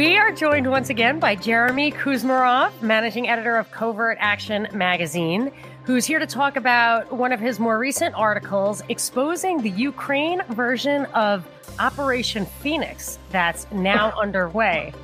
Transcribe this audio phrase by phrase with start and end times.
[0.00, 5.52] We are joined once again by Jeremy Kuzmarov, managing editor of Covert Action magazine,
[5.82, 11.04] who's here to talk about one of his more recent articles exposing the Ukraine version
[11.12, 11.46] of
[11.78, 14.94] Operation Phoenix that's now underway.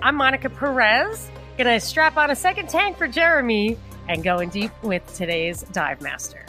[0.00, 3.76] I'm Monica Perez, gonna strap on a second tank for Jeremy
[4.08, 6.46] and go in deep with today's Dive Master.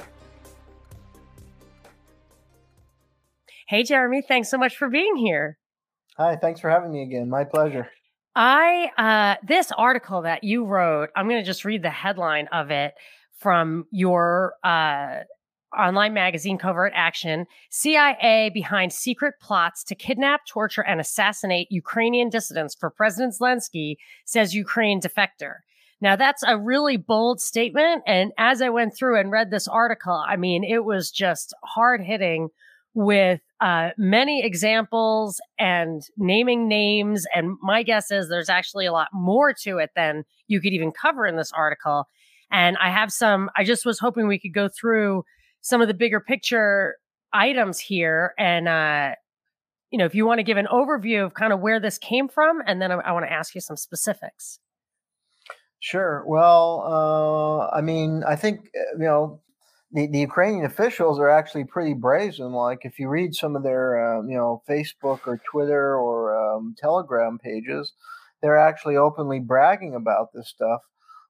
[3.67, 5.57] Hey, Jeremy, thanks so much for being here.
[6.15, 7.29] Hi, thanks for having me again.
[7.29, 7.89] My pleasure.
[8.37, 12.69] I uh this article that you wrote, I'm going to just read the headline of
[12.69, 12.93] it
[13.39, 15.21] from your uh
[15.75, 22.75] online magazine Covert Action, CIA behind secret plots to kidnap, torture and assassinate Ukrainian dissidents
[22.75, 25.55] for President Zelensky says Ukraine defector.
[25.99, 30.13] Now that's a really bold statement and as I went through and read this article,
[30.13, 32.49] I mean, it was just hard hitting
[32.97, 37.27] with uh, many examples and naming names.
[37.35, 40.91] And my guess is there's actually a lot more to it than you could even
[40.91, 42.07] cover in this article.
[42.49, 45.25] And I have some, I just was hoping we could go through
[45.61, 46.95] some of the bigger picture
[47.33, 48.33] items here.
[48.39, 49.11] And, uh,
[49.91, 52.27] you know, if you want to give an overview of kind of where this came
[52.27, 54.57] from, and then I, I want to ask you some specifics.
[55.81, 56.23] Sure.
[56.25, 59.39] Well, uh, I mean, I think, uh, you know,
[59.91, 62.51] the, the Ukrainian officials are actually pretty brazen.
[62.51, 66.75] Like if you read some of their, um, you know, Facebook or Twitter or um,
[66.77, 67.93] Telegram pages,
[68.41, 70.81] they're actually openly bragging about this stuff.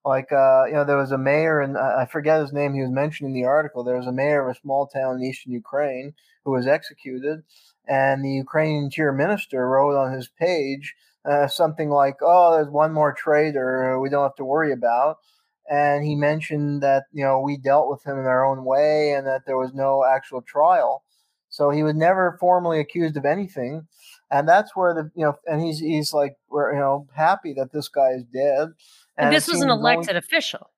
[0.04, 2.74] Like, uh, you know, there was a mayor, and I forget his name.
[2.74, 3.84] He was mentioned in the article.
[3.84, 6.14] There was a mayor of a small town in eastern Ukraine
[6.46, 7.44] who was executed,
[7.88, 12.94] and the Ukrainian interior minister wrote on his page uh, something like, "Oh, there's one
[12.94, 15.18] more traitor we don't have to worry about."
[15.70, 19.28] And he mentioned that you know we dealt with him in our own way and
[19.28, 21.04] that there was no actual trial.
[21.50, 23.88] So he was never formally accused of anything.
[24.30, 27.72] And that's where the you know and he's he's like we're you know happy that
[27.72, 28.70] this guy is dead.
[29.18, 30.70] And, and this was an elected going, official.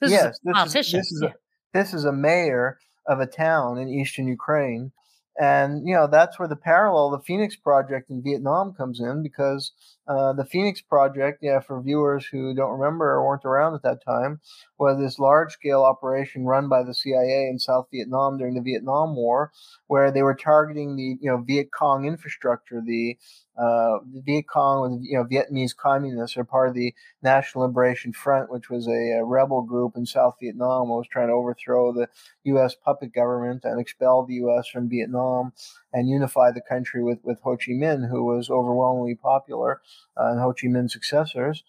[0.00, 0.98] This yes is a politician.
[1.00, 1.34] This is, this, is a,
[1.72, 4.92] this is a mayor of a town in eastern ukraine.
[5.38, 9.72] And you know that's where the parallel the phoenix project in vietnam comes in because
[10.08, 14.04] uh, the Phoenix Project, yeah, for viewers who don't remember or weren't around at that
[14.04, 14.40] time,
[14.78, 19.16] was this large scale operation run by the CIA in South Vietnam during the Vietnam
[19.16, 19.50] War,
[19.88, 22.80] where they were targeting the you know Viet Cong infrastructure.
[22.84, 23.16] The,
[23.58, 28.50] uh, Viet Cong was you know Vietnamese communists, are part of the National Liberation Front,
[28.50, 32.08] which was a, a rebel group in South Vietnam, that was trying to overthrow the
[32.44, 32.76] U.S.
[32.76, 34.68] puppet government and expel the U.S.
[34.68, 35.52] from Vietnam
[35.96, 39.80] and unify the country with, with Ho Chi Minh, who was overwhelmingly popular,
[40.14, 41.64] uh, and Ho Chi Minh's successors.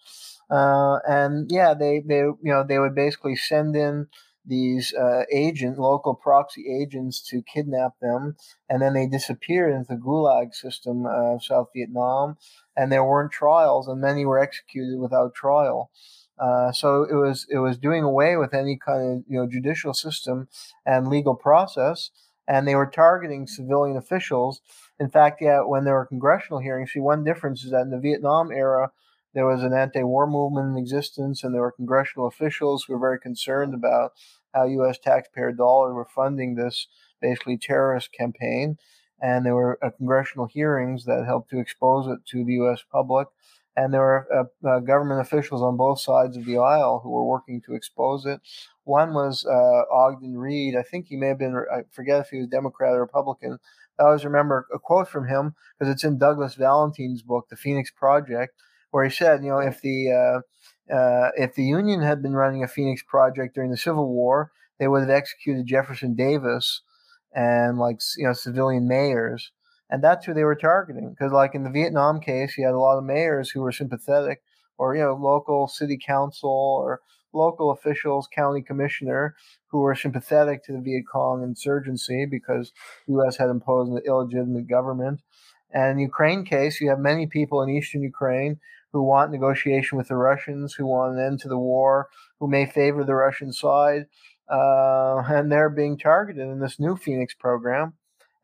[0.50, 4.06] Uh, and yeah, they, they you know they would basically send in
[4.44, 8.36] these uh, agent local proxy agents to kidnap them,
[8.68, 12.36] and then they disappeared into the Gulag system of South Vietnam,
[12.76, 15.90] and there weren't trials, and many were executed without trial.
[16.38, 19.94] Uh, so it was it was doing away with any kind of you know judicial
[19.94, 20.48] system
[20.84, 22.10] and legal process
[22.48, 24.62] and they were targeting civilian officials.
[24.98, 28.00] In fact, yeah, when there were congressional hearings, see, one difference is that in the
[28.00, 28.90] Vietnam era,
[29.34, 33.20] there was an anti-war movement in existence, and there were congressional officials who were very
[33.20, 34.12] concerned about
[34.54, 34.98] how U.S.
[34.98, 36.88] taxpayer dollars were funding this
[37.20, 38.78] basically terrorist campaign.
[39.20, 42.82] And there were uh, congressional hearings that helped to expose it to the U.S.
[42.90, 43.28] public.
[43.78, 47.24] And there were uh, uh, government officials on both sides of the aisle who were
[47.24, 48.40] working to expose it.
[48.82, 50.74] One was uh, Ogden Reid.
[50.74, 53.56] I think he may have been, I forget if he was Democrat or Republican.
[54.00, 57.92] I always remember a quote from him because it's in Douglas Valentine's book, The Phoenix
[57.92, 58.52] Project,
[58.90, 62.64] where he said, you know, if the uh, uh, if the Union had been running
[62.64, 64.50] a Phoenix Project during the Civil War,
[64.80, 66.82] they would have executed Jefferson Davis
[67.32, 69.52] and like you know civilian mayors,
[69.90, 71.10] and that's who they were targeting.
[71.10, 74.42] Because like in the Vietnam case, you had a lot of mayors who were sympathetic,
[74.78, 77.00] or you know local city council or
[77.32, 79.34] local officials, county commissioner,
[79.68, 82.72] who were sympathetic to the Viet Cong insurgency because
[83.06, 83.36] the U.S.
[83.36, 85.20] had imposed an illegitimate government.
[85.70, 88.58] And in the Ukraine case, you have many people in eastern Ukraine
[88.92, 92.08] who want negotiation with the Russians, who want an end to the war,
[92.40, 94.06] who may favor the Russian side,
[94.50, 97.94] uh, and they're being targeted in this new Phoenix program.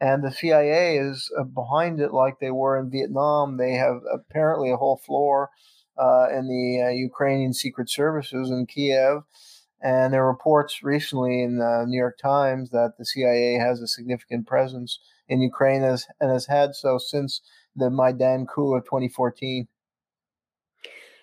[0.05, 3.57] And the CIA is uh, behind it like they were in Vietnam.
[3.57, 5.49] They have apparently a whole floor
[5.97, 9.23] uh, in the uh, Ukrainian secret services in Kiev.
[9.81, 13.87] And there are reports recently in the New York Times that the CIA has a
[13.87, 17.41] significant presence in Ukraine as, and has had so since
[17.75, 19.69] the Maidan coup of 2014.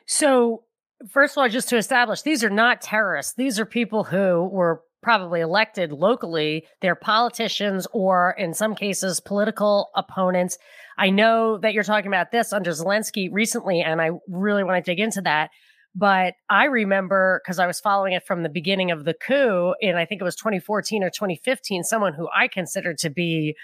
[0.08, 0.64] So,
[1.08, 3.34] first of all, just to establish, these are not terrorists.
[3.36, 9.90] These are people who were probably elected locally, they're politicians or in some cases political
[9.96, 10.58] opponents.
[10.98, 14.92] I know that you're talking about this under Zelensky recently, and I really want to
[14.92, 15.50] dig into that.
[15.94, 19.98] But I remember because I was following it from the beginning of the coup, and
[19.98, 23.56] I think it was 2014 or 2015, someone who I considered to be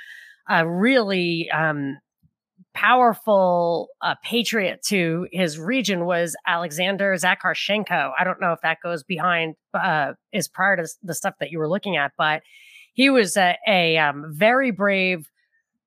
[0.50, 2.00] a really um,
[2.77, 8.12] powerful uh, patriot to his region was Alexander Zakharchenko.
[8.18, 11.57] I don't know if that goes behind, uh, is prior to the stuff that you
[11.57, 12.44] were looking at, but
[12.94, 15.27] he was a, a um, very brave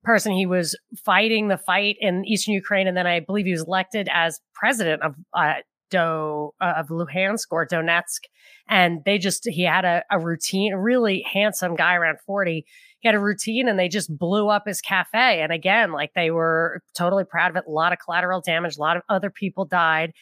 [0.02, 0.32] person.
[0.32, 4.08] He was fighting the fight in eastern Ukraine, and then I believe he was elected
[4.12, 5.54] as president of uh,
[5.90, 8.22] Do uh, of Luhansk or Donetsk.
[8.68, 12.64] And they just he had a, a routine, a really handsome guy around forty.
[13.00, 15.42] He had a routine, and they just blew up his cafe.
[15.42, 17.64] And again, like they were totally proud of it.
[17.66, 18.76] A lot of collateral damage.
[18.76, 20.12] A lot of other people died.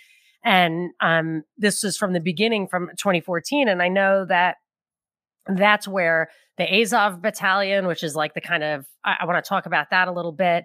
[0.45, 3.69] And um, this was from the beginning, from 2014.
[3.69, 4.57] And I know that
[5.47, 9.49] that's where the Azov battalion, which is like the kind of, I, I want to
[9.49, 10.65] talk about that a little bit.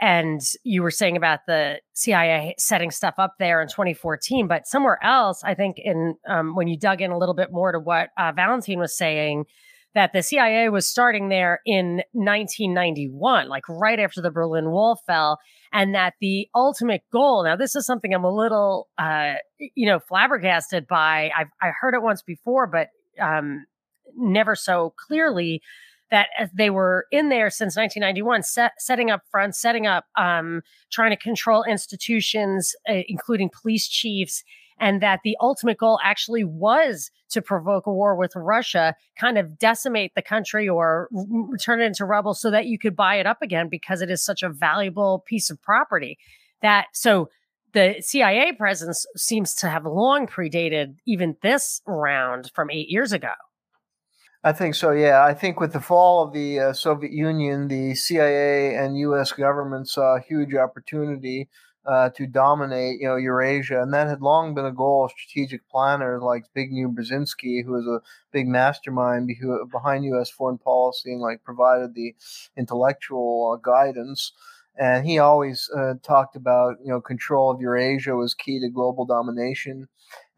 [0.00, 4.98] And you were saying about the CIA setting stuff up there in 2014, but somewhere
[5.02, 8.08] else, I think in um, when you dug in a little bit more to what
[8.18, 9.44] uh, Valentine was saying,
[9.94, 15.38] that the CIA was starting there in 1991, like right after the Berlin Wall fell,
[15.72, 17.44] and that the ultimate goal.
[17.44, 21.30] Now, this is something I'm a little, uh, you know, flabbergasted by.
[21.36, 22.88] I've I heard it once before, but
[23.22, 23.66] um,
[24.16, 25.62] never so clearly
[26.10, 30.60] that they were in there since 1991, set, setting up fronts, setting up, um,
[30.92, 34.44] trying to control institutions, uh, including police chiefs,
[34.82, 39.56] and that the ultimate goal actually was to provoke a war with Russia, kind of
[39.56, 41.08] decimate the country or
[41.60, 44.24] turn it into rubble so that you could buy it up again because it is
[44.24, 46.18] such a valuable piece of property.
[46.62, 47.30] That so
[47.72, 53.32] the CIA presence seems to have long predated even this round from eight years ago.
[54.42, 54.90] I think so.
[54.90, 59.30] Yeah, I think with the fall of the uh, Soviet Union, the CIA and U.S.
[59.30, 61.48] government saw a huge opportunity
[61.86, 65.68] uh, to dominate, you know, Eurasia, and that had long been a goal of strategic
[65.68, 68.00] planners like Zbigniew Brzezinski, who was a
[68.32, 69.30] big mastermind
[69.70, 70.30] behind U.S.
[70.30, 72.14] foreign policy and like provided the
[72.56, 74.32] intellectual uh, guidance.
[74.78, 79.04] And he always uh, talked about, you know, control of Eurasia was key to global
[79.04, 79.88] domination.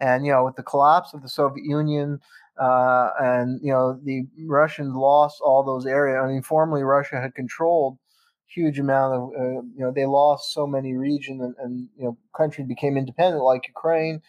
[0.00, 2.20] And you know, with the collapse of the Soviet Union,
[2.60, 6.20] uh, and you know the Russians lost all those areas.
[6.22, 7.98] I mean, formerly Russia had controlled
[8.46, 12.16] huge amount of uh, you know they lost so many regions and, and you know
[12.36, 14.22] countries became independent like Ukraine.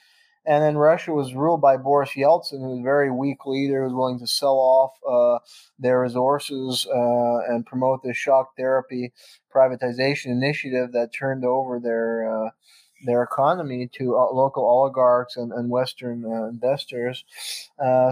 [0.47, 3.85] And then Russia was ruled by Boris Yeltsin, who was a very weak leader, who
[3.85, 5.43] was willing to sell off uh,
[5.79, 9.11] their resources uh, and promote this shock therapy
[9.53, 12.49] privatization initiative that turned over their uh,
[13.05, 17.25] their economy to uh, local oligarchs and, and Western uh, investors.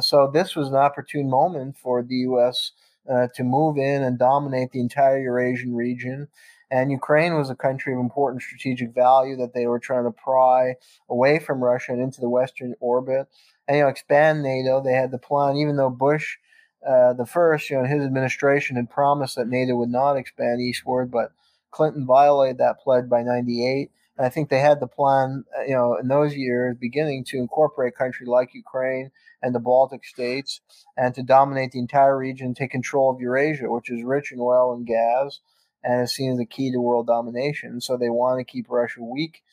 [0.02, 2.72] So this was an opportune moment for the U.S.
[3.10, 6.26] Uh, to move in and dominate the entire Eurasian region.
[6.72, 10.76] And Ukraine was a country of important strategic value that they were trying to pry
[11.10, 13.28] away from Russia and into the Western orbit
[13.68, 14.82] and you know expand NATO.
[14.82, 16.38] They had the plan, even though Bush.
[16.86, 21.10] Uh, the first, you know, his administration had promised that NATO would not expand eastward,
[21.10, 21.32] but
[21.72, 23.90] Clinton violated that pledge by 98 and
[24.20, 27.96] I think they had the plan, uh, you know, in those years, beginning to incorporate
[27.96, 29.12] countries like Ukraine
[29.42, 30.62] and the Baltic states,
[30.96, 34.74] and to dominate the entire region, take control of Eurasia, which is rich in oil
[34.74, 35.40] and gas,
[35.84, 37.82] and is seen as a key to world domination.
[37.82, 39.44] So they want to keep Russia weak,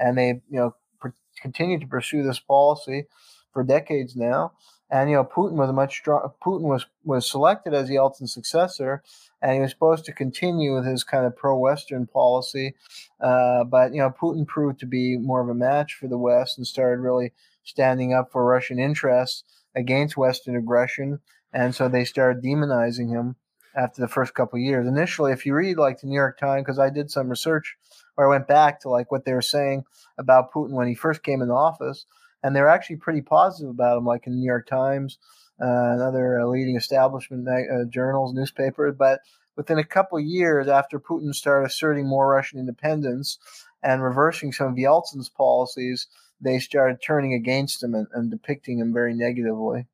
[0.00, 1.08] and they, you know, pr-
[1.40, 3.04] continue to pursue this policy
[3.52, 4.52] for decades now.
[4.90, 6.30] And you know, Putin was a much strong.
[6.44, 9.02] Putin was was selected as Yeltsin's successor,
[9.42, 12.74] and he was supposed to continue with his kind of pro-Western policy.
[13.20, 16.56] Uh, but you know, Putin proved to be more of a match for the West
[16.56, 17.32] and started really
[17.64, 19.42] standing up for Russian interests
[19.74, 21.20] against Western aggression,
[21.52, 23.34] and so they started demonizing him
[23.76, 24.86] after the first couple years.
[24.86, 27.76] Initially, if you read like the New York Times, because I did some research
[28.14, 29.84] where I went back to like what they were saying
[30.16, 32.06] about Putin when he first came in office
[32.42, 35.18] and they're actually pretty positive about him, like in the New York Times
[35.60, 38.94] uh, and other uh, leading establishment uh, journals, newspapers.
[38.98, 39.20] But
[39.56, 43.38] within a couple years after Putin started asserting more Russian independence
[43.82, 46.06] and reversing some of Yeltsin's policies,
[46.40, 49.86] they started turning against him and, and depicting him very negatively.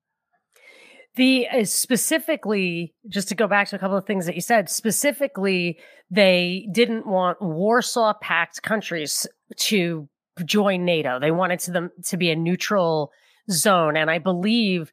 [1.15, 4.71] The uh, specifically, just to go back to a couple of things that you said,
[4.71, 5.79] specifically,
[6.11, 10.09] they didn't want Warsaw Pact countries to
[10.45, 11.19] join NATO.
[11.21, 13.11] They wanted to them to be a neutral
[13.51, 14.93] zone, and I believe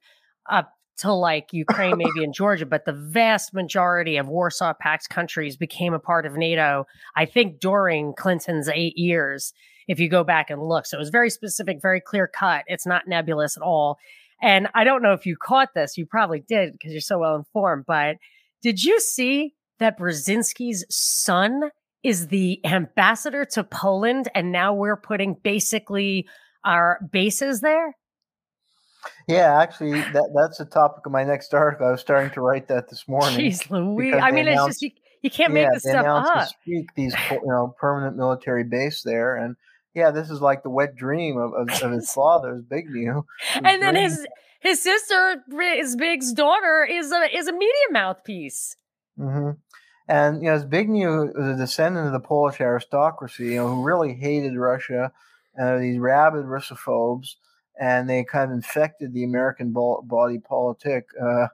[0.50, 5.58] up to like Ukraine, maybe in Georgia, but the vast majority of Warsaw Pact countries
[5.58, 6.86] became a part of NATO.
[7.15, 9.53] I think during Clinton's eight years,
[9.88, 12.63] if you go back and look, so it was very specific, very clear cut.
[12.67, 13.98] It's not nebulous at all.
[14.41, 15.98] And I don't know if you caught this.
[15.98, 17.86] You probably did because you're so well informed.
[17.86, 18.17] But
[18.62, 21.72] did you see that Brzezinski's son
[22.03, 26.27] is the ambassador to Poland, and now we're putting basically
[26.63, 27.96] our bases there?
[29.27, 31.88] Yeah, actually, that that's the topic of my next article.
[31.88, 33.39] I was starting to write that this morning.
[33.39, 34.15] Jeez Louise!
[34.22, 34.91] I mean, it's just you,
[35.22, 36.48] you can't yeah, make this stuff up.
[36.48, 39.56] Speak these you know permanent military base there, and
[39.94, 43.24] yeah, this is like the wet dream of, of, of his father, Zbigniew.
[43.63, 44.25] And then his
[44.60, 48.75] his sister, Zbig's daughter, is a is a media mouthpiece.
[49.18, 49.51] Mm-hmm.
[50.09, 54.15] And you know, Zbigniew was a descendant of the Polish aristocracy, you know, who really
[54.15, 55.11] hated Russia,
[55.61, 57.35] uh, these rabid Russophobes,
[57.79, 61.05] and they kind of infected the American body politic.
[61.21, 61.45] Uh,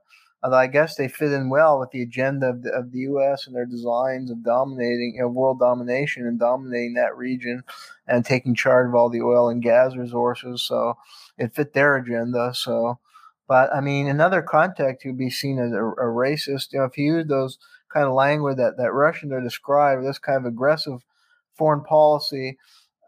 [0.42, 3.46] although I guess they fit in well with the agenda of the, of the U.S.
[3.46, 7.62] and their designs of dominating, you know, world domination and dominating that region,
[8.08, 10.62] and taking charge of all the oil and gas resources.
[10.62, 10.98] So
[11.38, 12.54] it fit their agenda.
[12.56, 13.00] So,
[13.50, 16.72] but I mean, in other context, you'd be seen as a, a racist.
[16.72, 17.60] You know, if you use those
[17.96, 21.00] kind of language that, that Russians are described, this kind of aggressive
[21.54, 22.58] foreign policy,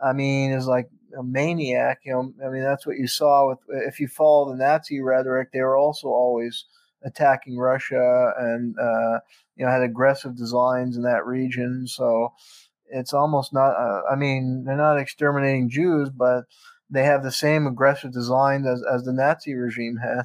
[0.02, 2.00] I mean, is like a maniac.
[2.06, 5.52] You know, I mean, that's what you saw with, if you follow the Nazi rhetoric,
[5.52, 6.66] they were also always
[7.04, 9.20] attacking Russia and, uh,
[9.58, 11.86] you know, had aggressive designs in that region.
[11.88, 12.34] So
[12.90, 16.46] it's almost not, uh, I mean, they're not exterminating Jews, but
[16.90, 20.24] they have the same aggressive designs as, as the Nazi regime had.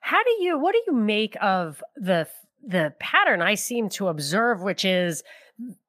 [0.00, 2.26] How do you, what do you make of the
[2.66, 5.22] the pattern I seem to observe, which is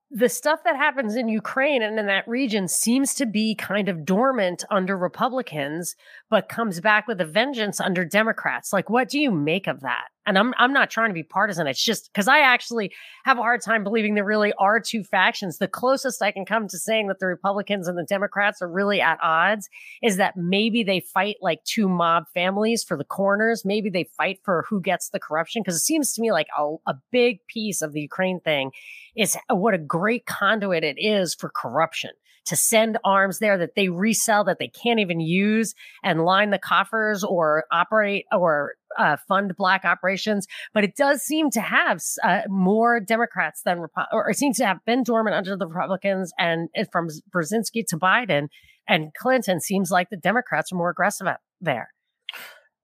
[0.10, 4.06] the stuff that happens in Ukraine and in that region seems to be kind of
[4.06, 5.96] dormant under Republicans,
[6.30, 8.72] but comes back with a vengeance under Democrats.
[8.72, 10.06] Like, what do you make of that?
[10.28, 11.66] And I'm I'm not trying to be partisan.
[11.68, 12.92] It's just because I actually
[13.24, 15.58] have a hard time believing there really are two factions.
[15.58, 19.02] The closest I can come to saying that the Republicans and the Democrats are really
[19.02, 19.70] at odds
[20.04, 23.64] is that maybe they fight like two mob families for the corners.
[23.66, 25.62] Maybe they fight for who gets the corruption.
[25.64, 28.72] Because it seems to me like a, a big piece of the Ukraine thing
[29.16, 32.12] is what a great conduit it is for corruption
[32.48, 36.60] to send arms there that they resell that they can't even use and line the
[36.60, 40.48] coffers or operate or uh, fund black operations.
[40.74, 44.84] But it does seem to have uh, more Democrats than, or it seems to have
[44.86, 48.48] been dormant under the Republicans and from Brzezinski to Biden
[48.88, 51.28] and Clinton seems like the Democrats are more aggressive
[51.62, 51.90] there.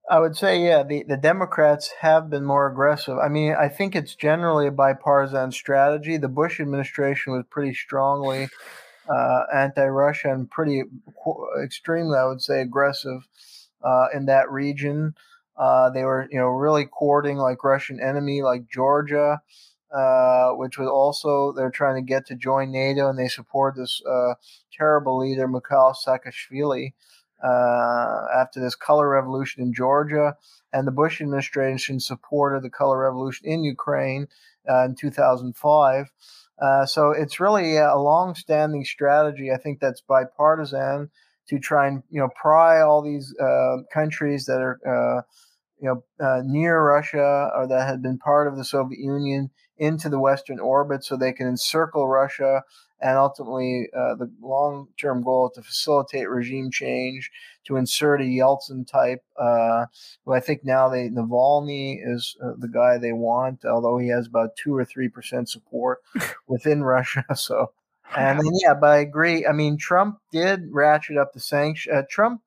[0.10, 3.18] I would say, yeah, the, the Democrats have been more aggressive.
[3.18, 6.18] I mean, I think it's generally a bipartisan strategy.
[6.18, 8.50] The Bush administration was pretty strongly
[9.10, 10.84] uh, anti-Russian, pretty
[11.64, 13.28] extremely, I would say, aggressive
[13.84, 15.16] uh, in that region.
[15.58, 19.42] Uh, they were, you know, really courting like Russian enemy like Georgia,
[19.94, 24.02] uh, which was also they're trying to get to join NATO, and they support this
[24.10, 24.34] uh,
[24.72, 26.94] terrible leader Mikhail Saakashvili.
[27.44, 30.34] Uh, after this color revolution in Georgia,
[30.72, 34.30] and the Bush administration supported the color revolution in Ukraine
[34.66, 36.10] in 2005.
[36.64, 39.52] Uh, so it's really a long-standing strategy.
[39.52, 41.10] I think that's bipartisan
[41.50, 45.22] to try and you know pry all these uh, countries that are uh,
[45.82, 50.08] you know uh, near Russia or that had been part of the Soviet Union into
[50.08, 52.64] the Western orbit, so they can encircle Russia
[53.04, 57.30] and ultimately uh, the long-term goal is to facilitate regime change,
[57.66, 59.86] to insert a Yeltsin type, uh,
[60.26, 64.28] who I think now they Navalny is uh, the guy they want, although he has
[64.28, 66.00] about two or three percent support
[66.48, 67.26] within Russia.
[67.36, 67.72] So,
[68.16, 69.46] and then yeah, but I agree.
[69.46, 71.94] I mean, Trump did ratchet up the sanction.
[71.94, 72.42] Uh, Trump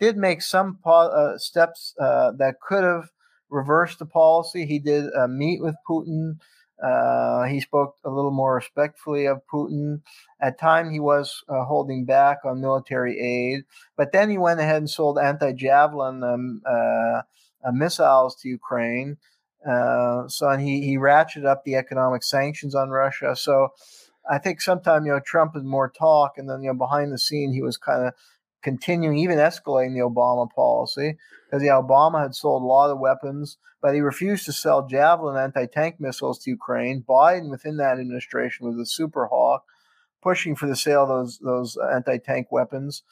[0.00, 3.10] did make some po- uh, steps uh, that could have
[3.48, 4.66] reversed the policy.
[4.66, 6.38] He did meet with Putin.
[6.82, 10.00] Uh, he spoke a little more respectfully of Putin.
[10.40, 13.64] At time, he was uh, holding back on military aid,
[13.96, 17.22] but then he went ahead and sold anti-javelin um, uh,
[17.62, 19.18] uh missiles to Ukraine.
[19.68, 23.36] Uh, so and he he ratcheted up the economic sanctions on Russia.
[23.36, 23.68] So
[24.28, 27.18] I think sometimes you know Trump is more talk, and then you know behind the
[27.18, 28.14] scene he was kind of
[28.62, 33.58] continuing, even escalating the Obama policy, because yeah, Obama had sold a lot of weapons,
[33.82, 37.04] but he refused to sell Javelin anti-tank missiles to Ukraine.
[37.08, 39.64] Biden, within that administration, was a super hawk,
[40.22, 43.02] pushing for the sale of those those anti-tank weapons.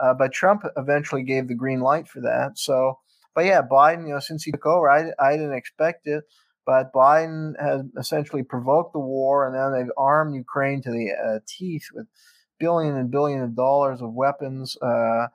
[0.00, 2.58] Uh, but Trump eventually gave the green light for that.
[2.58, 2.98] So,
[3.34, 6.24] but yeah, Biden, you know, since he took over, I, I didn't expect it.
[6.66, 11.38] But Biden has essentially provoked the war, and now they've armed Ukraine to the uh,
[11.48, 12.06] teeth with
[12.58, 15.28] billion and billion of dollars of weapons, uh,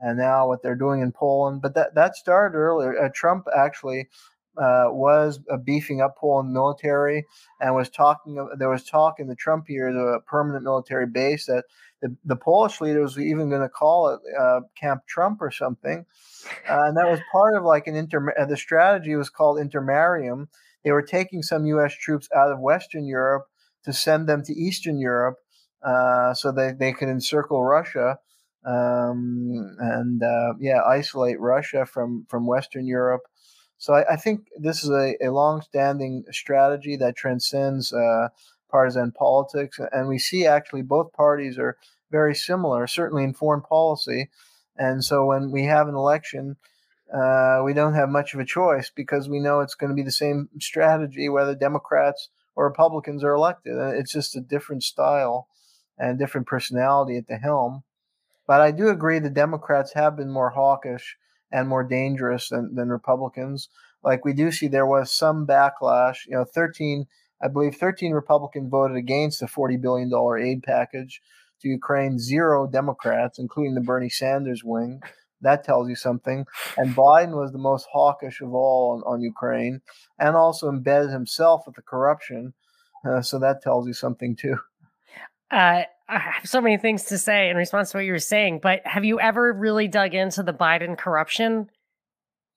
[0.00, 1.62] and now what they're doing in Poland.
[1.62, 2.98] But that that started earlier.
[2.98, 4.08] Uh, Trump actually
[4.56, 7.26] uh, was uh, beefing up Poland military
[7.60, 8.48] and was talking.
[8.58, 11.64] There was talk in the Trump years of a permanent military base that
[12.02, 16.04] the, the Polish leaders were even going to call it uh, Camp Trump or something.
[16.68, 18.34] Uh, and that was part of like an inter.
[18.38, 20.48] Uh, the strategy was called intermarium.
[20.84, 21.94] They were taking some U.S.
[21.94, 23.46] troops out of Western Europe
[23.84, 25.36] to send them to Eastern Europe
[25.82, 28.18] uh, so they, they could encircle Russia
[28.64, 33.22] um, and uh, yeah, isolate Russia from from Western Europe.
[33.78, 38.28] So I, I think this is a, a long-standing strategy that transcends uh,
[38.70, 41.78] partisan politics, and we see actually both parties are
[42.10, 44.28] very similar, certainly in foreign policy.
[44.76, 46.56] And so when we have an election,
[47.12, 50.02] uh, we don't have much of a choice because we know it's going to be
[50.02, 53.74] the same strategy whether Democrats or Republicans are elected.
[53.76, 55.48] It's just a different style
[56.00, 57.84] and different personality at the helm.
[58.46, 61.16] But I do agree the Democrats have been more hawkish
[61.52, 63.68] and more dangerous than, than Republicans.
[64.02, 66.26] Like we do see there was some backlash.
[66.26, 67.06] You know, 13,
[67.42, 70.10] I believe 13 Republicans voted against the $40 billion
[70.42, 71.20] aid package
[71.60, 75.00] to Ukraine, zero Democrats, including the Bernie Sanders wing.
[75.42, 76.44] That tells you something.
[76.76, 79.80] And Biden was the most hawkish of all on, on Ukraine
[80.18, 82.54] and also embedded himself with the corruption.
[83.08, 84.58] Uh, so that tells you something too.
[85.50, 88.60] Uh, I have so many things to say in response to what you were saying,
[88.62, 91.70] but have you ever really dug into the Biden corruption?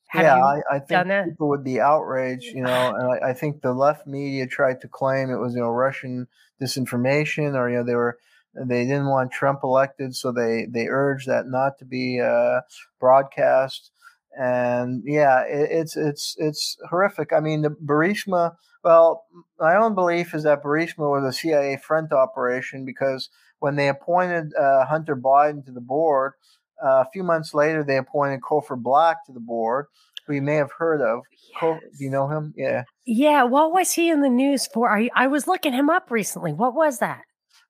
[0.07, 3.62] Have yeah, I, I, think people would be outraged, you know, and I, I, think
[3.62, 6.27] the left media tried to claim it was, you know, Russian
[6.62, 8.19] disinformation or, you know, they were,
[8.55, 12.62] they didn't want Trump elected, so they, they urged that not to be uh,
[13.00, 13.89] broadcast.
[14.39, 17.33] And yeah, it, it's, it's, it's horrific.
[17.33, 19.25] I mean, the Burisma, well,
[19.60, 24.54] my own belief is that Burisma was a CIA front operation because when they appointed
[24.60, 26.34] uh, Hunter Biden to the board,
[26.84, 29.86] uh, a few months later they appointed Cofer Black to the board,
[30.28, 31.22] who you may have heard of.
[31.62, 31.82] Yes.
[31.98, 32.54] do you know him?
[32.58, 32.84] Yeah.
[33.06, 33.44] Yeah.
[33.44, 34.96] What was he in the news for?
[34.96, 36.52] I, I was looking him up recently.
[36.52, 37.22] What was that?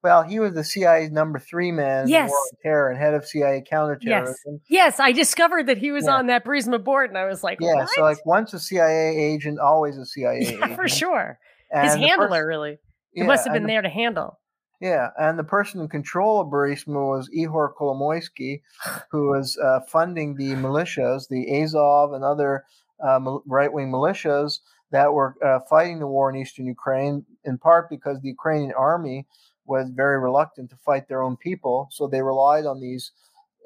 [0.03, 2.31] Well, he was the CIA's number three man yes.
[2.61, 4.59] terror and head of CIA counterterrorism.
[4.67, 4.97] Yes.
[4.97, 6.15] yes, I discovered that he was yeah.
[6.15, 7.75] on that Burisma board, and I was like, yeah.
[7.75, 7.89] What?
[7.89, 10.75] So like once a CIA agent, always a CIA yeah, agent.
[10.75, 11.39] for sure.
[11.71, 12.77] And His handler, person, really.
[13.13, 14.39] He must have been the, there to handle.
[14.81, 18.61] Yeah, and the person in control of Burisma was Ihor Kolomoisky,
[19.11, 22.65] who was uh, funding the militias, the Azov and other
[23.01, 24.59] uh, right-wing militias
[24.91, 29.25] that were uh, fighting the war in eastern Ukraine, in part because the Ukrainian army
[29.65, 33.11] was very reluctant to fight their own people, so they relied on these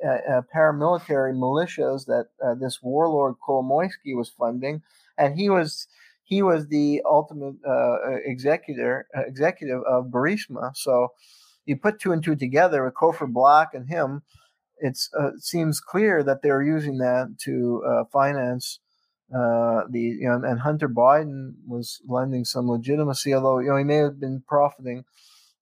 [0.05, 4.81] uh, uh, paramilitary militias that uh, this warlord Kolomoisky was funding,
[5.17, 5.87] and he was
[6.23, 10.75] he was the ultimate uh, executor executive of Burisma.
[10.75, 11.09] So
[11.65, 14.21] you put two and two together with Cofer Black and him,
[14.79, 18.79] it uh, seems clear that they're using that to uh, finance
[19.33, 23.83] uh, the you know, and Hunter Biden was lending some legitimacy, although you know he
[23.83, 25.03] may have been profiting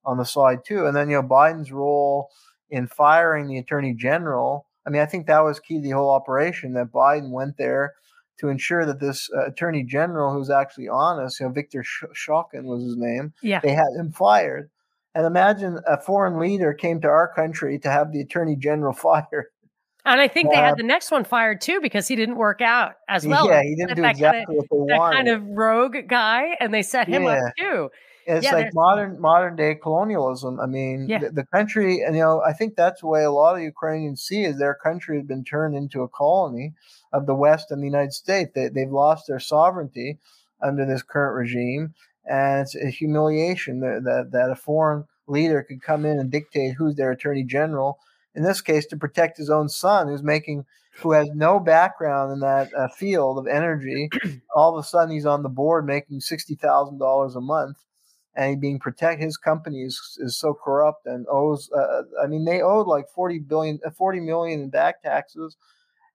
[0.06, 0.86] on the slide too.
[0.86, 2.30] And then you know Biden's role
[2.70, 4.68] in firing the attorney general.
[4.86, 7.94] I mean, I think that was key to the whole operation that Biden went there
[8.40, 12.84] to ensure that this uh, attorney general, who's actually honest, you know, Victor Shokin was
[12.84, 13.34] his name.
[13.42, 14.70] Yeah, they had him fired.
[15.16, 19.46] And imagine a foreign leader came to our country to have the attorney general fired.
[20.08, 22.94] And I think they had the next one fired too because he didn't work out
[23.10, 23.48] as well.
[23.48, 25.16] Yeah, he didn't do exactly kind of, what they that wanted.
[25.16, 27.48] kind of rogue guy, and they set him yeah.
[27.48, 27.90] up too.
[28.28, 30.60] It's yeah, like modern modern day colonialism.
[30.60, 31.20] I mean, yeah.
[31.20, 34.24] the, the, country, and you know, I think that's the way a lot of Ukrainians
[34.24, 36.74] see is their country has been turned into a colony
[37.14, 38.52] of the West and the United States.
[38.56, 40.18] They, they've lost their sovereignty
[40.60, 41.94] under this current regime,
[42.28, 46.74] and it's a humiliation that, that that a foreign leader could come in and dictate
[46.74, 48.00] who's their attorney general.
[48.34, 52.40] In this case, to protect his own son, who's making who has no background in
[52.40, 54.10] that uh, field of energy.
[54.56, 57.78] All of a sudden, he's on the board making sixty thousand dollars a month
[58.36, 62.62] and being protect his company is, is so corrupt and owes uh, i mean they
[62.62, 65.58] owed like 40 billion uh, 40 million in back taxes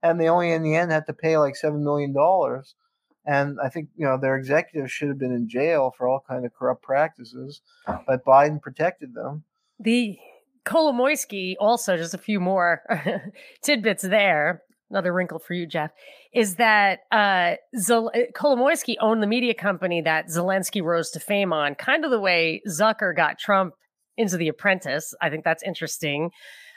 [0.03, 2.75] and they only in the end had to pay like 7 million dollars.
[3.27, 6.45] And i think you know their executives should have been in jail for all kind
[6.47, 9.45] of corrupt practices but biden protected them.
[9.79, 10.19] The
[10.67, 12.83] Kolomoisky also just a few more
[13.63, 15.91] tidbits there another wrinkle for you, Jeff,
[16.35, 21.53] is that uh, Zel- uh, Kolomoisky owned the media company that Zelensky rose to fame
[21.53, 23.75] on, kind of the way Zucker got Trump
[24.17, 25.15] into The Apprentice.
[25.23, 26.31] I think that's interesting.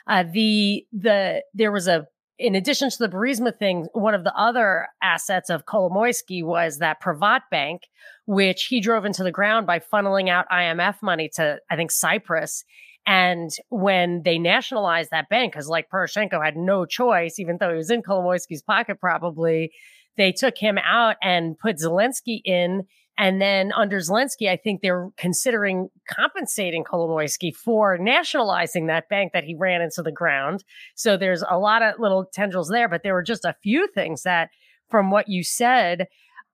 [0.06, 2.06] Uh, the the there was a
[2.38, 7.00] in addition to the Burisma thing, one of the other assets of Kolomoisky was that
[7.00, 7.82] Privat Bank,
[8.26, 12.64] which he drove into the ground by funneling out IMF money to, I think, Cyprus.
[13.06, 17.76] And when they nationalized that bank, because like Poroshenko had no choice, even though he
[17.76, 19.72] was in Kolomoisky's pocket, probably,
[20.16, 22.84] they took him out and put Zelensky in
[23.16, 29.44] And then under Zelensky, I think they're considering compensating Kolomoisky for nationalizing that bank that
[29.44, 30.64] he ran into the ground.
[30.96, 34.22] So there's a lot of little tendrils there, but there were just a few things
[34.22, 34.50] that,
[34.90, 36.08] from what you said,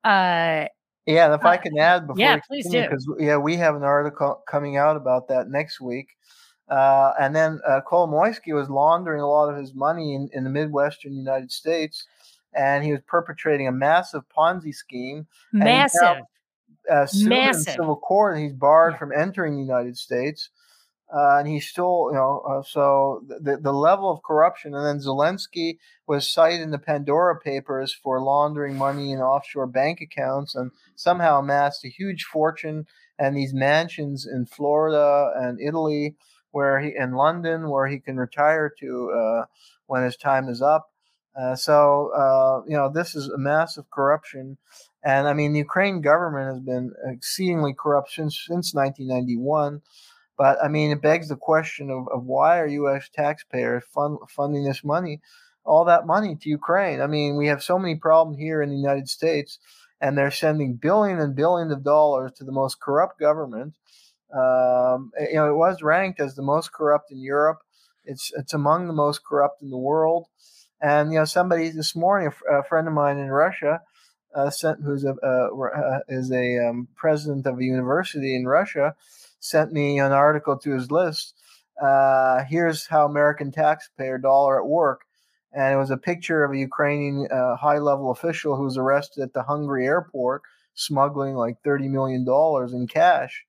[0.04, 0.66] uh,
[1.06, 2.82] yeah, if uh, I can add before, yeah, please do.
[2.82, 6.08] Because yeah, we have an article coming out about that next week.
[6.68, 10.50] Uh, and then uh, Kolomoisky was laundering a lot of his money in, in the
[10.50, 12.06] Midwestern United States,
[12.54, 15.26] and he was perpetrating a massive Ponzi scheme.
[15.52, 16.18] Massive.
[16.90, 17.74] uh, Massive.
[17.74, 18.98] civil court, and he's barred yeah.
[18.98, 20.50] from entering the United States.
[21.12, 25.04] Uh, and he still, you know, uh, so the the level of corruption, and then
[25.04, 30.70] Zelensky was cited in the Pandora Papers for laundering money in offshore bank accounts, and
[30.94, 32.86] somehow amassed a huge fortune
[33.18, 36.16] and these mansions in Florida and Italy
[36.52, 39.44] where he in London where he can retire to uh,
[39.86, 40.90] when his time is up.
[41.38, 44.56] Uh, so uh, you know this is a massive corruption,
[45.04, 49.82] and I mean the Ukraine government has been exceedingly corrupt since since 1991.
[50.40, 53.10] But I mean it begs the question of, of why are U.S.
[53.12, 55.20] taxpayers fund, funding this money,
[55.64, 57.00] all that money to Ukraine?
[57.00, 59.58] I mean we have so many problems here in the United States,
[60.00, 63.74] and they're sending billions and billions of dollars to the most corrupt government
[64.32, 67.58] um, you know, it was ranked as the most corrupt in Europe.
[68.04, 70.26] It's it's among the most corrupt in the world.
[70.80, 73.82] And you know, somebody this morning, a, friend of mine in Russia,
[74.34, 78.94] uh, sent who's a uh, is a um, president of a university in Russia,
[79.40, 81.34] sent me an article to his list.
[81.82, 85.00] Uh, here's how American taxpayer dollar at work,
[85.52, 89.22] and it was a picture of a Ukrainian uh, high level official who was arrested
[89.22, 90.42] at the Hungary airport
[90.74, 93.44] smuggling like thirty million dollars in cash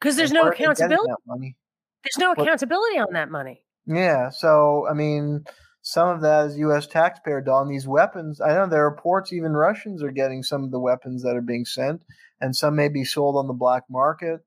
[0.00, 1.56] because there's no accountability.
[2.04, 3.62] There's no accountability on that money.
[3.86, 4.30] Yeah.
[4.30, 5.44] So I mean,
[5.82, 6.86] some of that is U.S.
[6.86, 7.68] taxpayer dollar.
[7.68, 11.22] these weapons, I know there are reports even Russians are getting some of the weapons
[11.22, 12.02] that are being sent,
[12.40, 14.40] and some may be sold on the black market.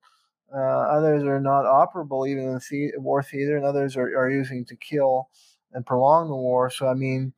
[0.54, 4.66] Uh, others are not operable even in the war theater, and others are, are using
[4.66, 5.30] to kill
[5.74, 6.70] and prolong the war.
[6.70, 7.34] So I mean,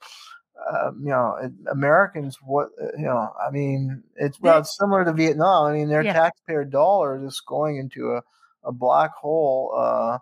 [0.69, 1.37] um, you know,
[1.71, 5.67] Americans, what uh, you know, I mean, it's well, it's similar to Vietnam.
[5.67, 6.13] I mean, their yeah.
[6.13, 8.21] taxpayer dollars is going into a,
[8.63, 10.19] a black hole, uh,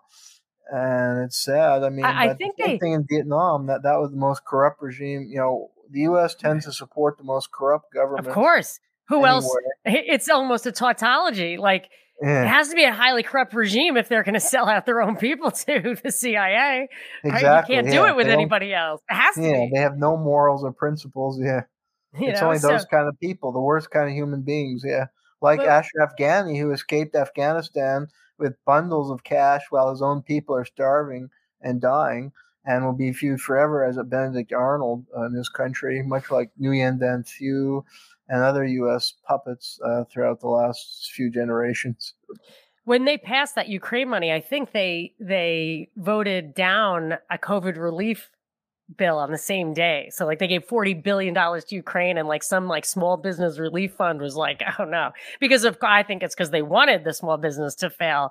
[0.72, 1.82] and it's sad.
[1.84, 4.44] I mean, I, I think the they thing in Vietnam that that was the most
[4.44, 5.26] corrupt regime.
[5.28, 6.34] You know, the U.S.
[6.34, 8.26] tends to support the most corrupt government.
[8.26, 9.30] Of course, who anywhere.
[9.30, 9.56] else?
[9.84, 11.90] It's almost a tautology, like
[12.22, 12.42] yeah.
[12.44, 15.00] It has to be a highly corrupt regime if they're going to sell out their
[15.00, 16.88] own people to the CIA.
[17.24, 17.48] Exactly.
[17.48, 17.60] Right?
[17.60, 17.92] You can't yeah.
[17.92, 19.00] do it with they anybody else.
[19.10, 19.70] It has to yeah, be.
[19.74, 21.40] they have no morals or principles.
[21.40, 21.62] Yeah.
[22.18, 24.82] You it's know, only those so, kind of people, the worst kind of human beings.
[24.84, 25.06] Yeah.
[25.40, 30.56] Like but, Ashraf Ghani, who escaped Afghanistan with bundles of cash while his own people
[30.56, 31.28] are starving
[31.60, 32.32] and dying
[32.64, 36.98] and will be viewed forever as a Benedict Arnold in his country, much like Nguyen
[36.98, 37.84] Van Thieu
[38.30, 39.12] and other U.S.
[39.26, 42.14] puppets uh, throughout the last few generations.
[42.84, 48.30] When they passed that Ukraine money, I think they they voted down a COVID relief
[48.96, 50.08] bill on the same day.
[50.12, 53.58] So like they gave forty billion dollars to Ukraine, and like some like small business
[53.58, 57.12] relief fund was like, oh no, because of I think it's because they wanted the
[57.12, 58.30] small business to fail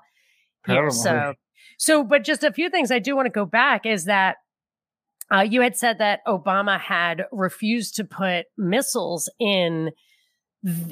[0.66, 0.90] here.
[0.90, 1.34] So
[1.78, 4.36] so, but just a few things I do want to go back is that
[5.32, 9.90] uh, you had said that Obama had refused to put missiles in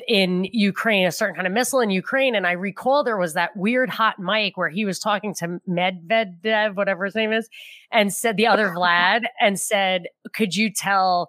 [0.06, 2.34] in Ukraine, a certain kind of missile in Ukraine.
[2.34, 6.74] And I recall there was that weird hot mic where he was talking to Medvedev,
[6.74, 7.50] whatever his name is,
[7.92, 11.28] and said the other Vlad and said, could you tell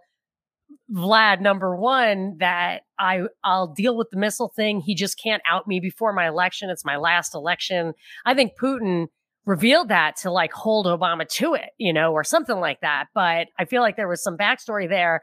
[0.91, 4.81] Vlad number one that I I'll deal with the missile thing.
[4.81, 6.69] He just can't out me before my election.
[6.69, 7.93] It's my last election.
[8.25, 9.07] I think Putin
[9.49, 13.05] revealed that to like hold Obama to it, you know, or something like that.
[13.15, 15.21] But I feel like there was some backstory there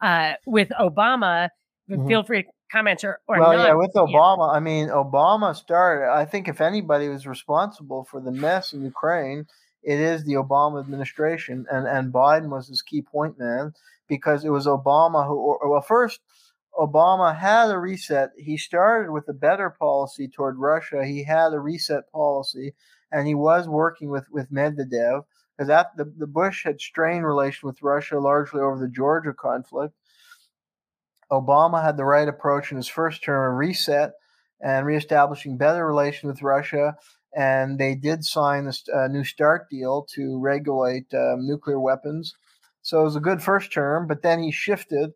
[0.00, 1.48] uh, with Obama.
[1.90, 2.06] Mm-hmm.
[2.06, 3.66] Feel free to comment or, or well, not.
[3.66, 4.56] yeah, with Obama, yeah.
[4.56, 6.12] I mean, Obama started.
[6.12, 9.46] I think if anybody was responsible for the mess in Ukraine,
[9.82, 13.72] it is the Obama administration, and and Biden was his key point man
[14.08, 15.58] because it was Obama who.
[15.68, 16.20] Well, first.
[16.78, 18.32] Obama had a reset.
[18.36, 21.06] He started with a better policy toward Russia.
[21.06, 22.74] He had a reset policy
[23.12, 25.24] and he was working with with Medvedev
[25.56, 29.94] because that the, the Bush had strained relation with Russia largely over the Georgia conflict.
[31.30, 34.12] Obama had the right approach in his first term of reset
[34.60, 36.96] and reestablishing better relations with Russia.
[37.34, 42.34] And they did sign this uh, New START deal to regulate um, nuclear weapons.
[42.82, 45.10] So it was a good first term, but then he shifted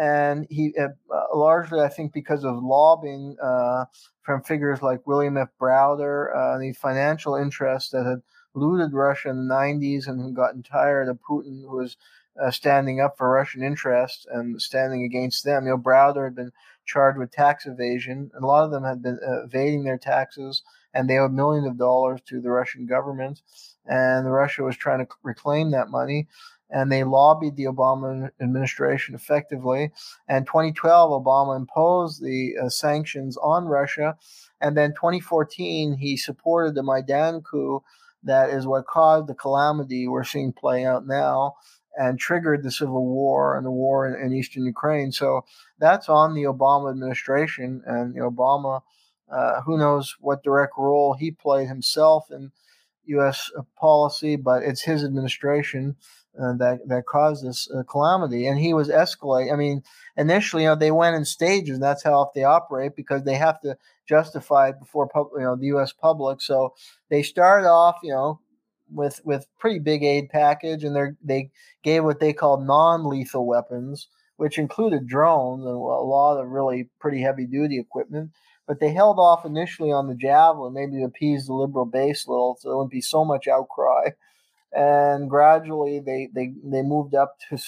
[0.00, 0.88] and he uh,
[1.34, 3.84] largely, I think, because of lobbying uh,
[4.22, 5.48] from figures like William F.
[5.60, 8.22] Browder, uh, the financial interests that had
[8.54, 11.96] looted Russia in the 90s and gotten tired of Putin, who was
[12.42, 15.64] uh, standing up for Russian interests and standing against them.
[15.64, 16.52] You know, Browder had been
[16.84, 18.30] charged with tax evasion.
[18.40, 21.78] A lot of them had been uh, evading their taxes, and they owed millions of
[21.78, 23.40] dollars to the Russian government.
[23.86, 26.28] And Russia was trying to reclaim that money,
[26.70, 29.92] and they lobbied the Obama administration effectively.
[30.28, 34.16] And 2012, Obama imposed the uh, sanctions on Russia,
[34.60, 37.82] and then 2014, he supported the Maidan coup.
[38.22, 41.56] That is what caused the calamity we're seeing play out now
[41.96, 45.12] and triggered the civil war and the war in, in, eastern Ukraine.
[45.12, 45.44] So
[45.78, 48.80] that's on the Obama administration and Obama.
[49.30, 52.50] Uh, who knows what direct role he played himself in
[53.06, 53.50] U.S.
[53.78, 55.96] policy, but it's his administration
[56.40, 59.52] uh, that that caused this uh, calamity, and he was escalating.
[59.52, 59.82] I mean,
[60.16, 61.74] initially, you know, they went in stages.
[61.74, 63.76] And that's how they operate because they have to
[64.08, 65.92] justify it before you know the U.S.
[65.92, 66.40] public.
[66.40, 66.74] So
[67.08, 68.40] they started off, you know,
[68.90, 71.50] with with pretty big aid package, and they they
[71.82, 77.20] gave what they called non-lethal weapons, which included drones and a lot of really pretty
[77.20, 78.30] heavy duty equipment.
[78.66, 82.30] But they held off initially on the javelin, maybe to appease the liberal base a
[82.30, 84.10] little, so there wouldn't be so much outcry.
[84.74, 87.58] And gradually, they they they moved up to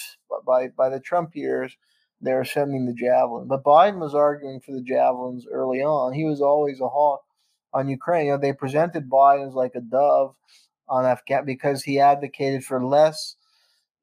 [0.45, 1.75] by by the Trump years.
[2.19, 6.13] They're sending the javelin, but Biden was arguing for the javelins early on.
[6.13, 7.21] He was always a hawk
[7.73, 8.25] on Ukraine.
[8.25, 10.35] You know, they presented Biden as like a dove
[10.89, 13.35] on Afghan because he advocated for less.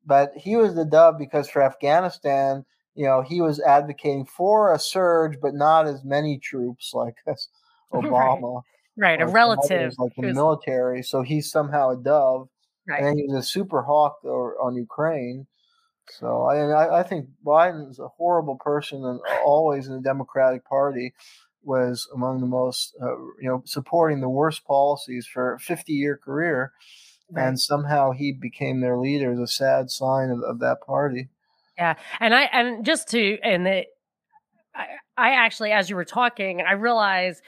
[0.07, 2.65] But he was the dove because for Afghanistan,
[2.95, 7.17] you know, he was advocating for a surge, but not as many troops like
[7.93, 8.63] Obama.
[8.97, 9.23] Right, right.
[9.23, 9.95] a relative.
[9.99, 11.03] Like the military.
[11.03, 12.49] So he's somehow a dove.
[12.87, 13.03] Right.
[13.03, 15.47] And he was a super hawk on Ukraine.
[16.11, 21.15] So I, I think Biden's a horrible person and always in the Democratic Party
[21.63, 26.21] was among the most, uh, you know, supporting the worst policies for a 50 year
[26.23, 26.73] career.
[27.31, 27.49] Right.
[27.49, 31.31] And somehow he became their leader is a sad sign of, of that party.
[31.79, 31.95] Yeah.
[32.21, 33.85] And I, and just to, and the,
[34.75, 37.41] I, I actually, as you were talking, I realized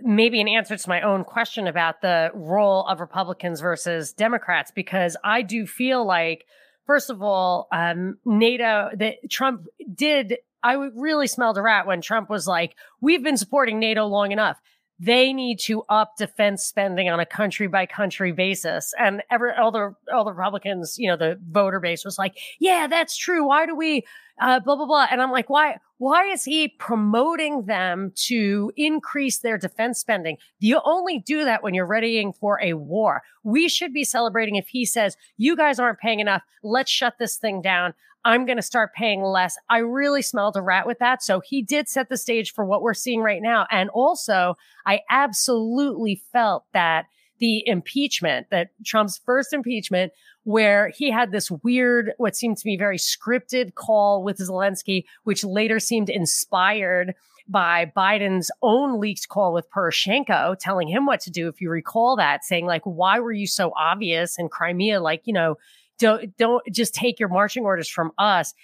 [0.00, 5.16] maybe an answer to my own question about the role of Republicans versus Democrats, because
[5.24, 6.46] I do feel like,
[6.86, 12.30] first of all, um, NATO, that Trump did I really smelled a rat when Trump
[12.30, 14.58] was like, we've been supporting NATO long enough.
[14.98, 18.94] They need to up defense spending on a country by country basis.
[18.98, 22.86] And every, all the, all the Republicans, you know, the voter base was like, yeah,
[22.86, 23.46] that's true.
[23.46, 24.04] Why do we,
[24.40, 25.06] uh, blah, blah, blah.
[25.10, 30.36] And I'm like, why, why is he promoting them to increase their defense spending?
[30.58, 33.22] You only do that when you're readying for a war.
[33.42, 36.42] We should be celebrating if he says, you guys aren't paying enough.
[36.62, 37.94] Let's shut this thing down.
[38.22, 39.56] I'm going to start paying less.
[39.70, 41.22] I really smelled a rat with that.
[41.22, 43.66] So he did set the stage for what we're seeing right now.
[43.70, 47.06] And also, I absolutely felt that
[47.38, 50.12] the impeachment, that Trump's first impeachment,
[50.44, 55.44] where he had this weird, what seemed to be very scripted call with Zelensky, which
[55.44, 57.14] later seemed inspired
[57.48, 61.48] by Biden's own leaked call with Poroshenko, telling him what to do.
[61.48, 65.00] If you recall that, saying like, why were you so obvious in Crimea?
[65.00, 65.56] Like, you know,
[65.98, 68.54] don't don't just take your marching orders from us.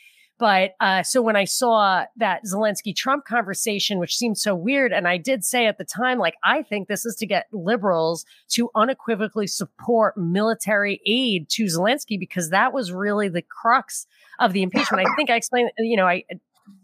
[0.41, 5.07] But uh, so when I saw that Zelensky Trump conversation, which seemed so weird, and
[5.07, 8.71] I did say at the time, like, I think this is to get liberals to
[8.75, 14.07] unequivocally support military aid to Zelensky because that was really the crux
[14.39, 15.07] of the impeachment.
[15.07, 16.25] I think I explained, you know, I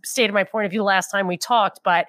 [0.04, 2.06] stated my point of view last time we talked, but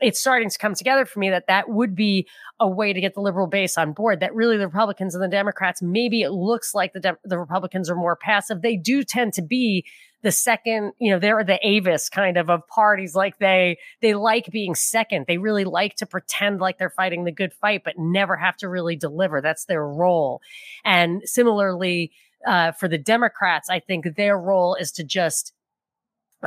[0.00, 2.26] it's starting to come together for me that that would be
[2.58, 4.20] a way to get the liberal base on board.
[4.20, 7.88] That really the Republicans and the Democrats, maybe it looks like the De- the Republicans
[7.88, 8.62] are more passive.
[8.62, 9.86] They do tend to be
[10.22, 13.14] the second, you know, they're the Avis kind of of parties.
[13.14, 15.26] Like they they like being second.
[15.26, 18.68] They really like to pretend like they're fighting the good fight, but never have to
[18.68, 19.40] really deliver.
[19.40, 20.40] That's their role.
[20.84, 22.12] And similarly,
[22.46, 25.52] uh, for the Democrats, I think their role is to just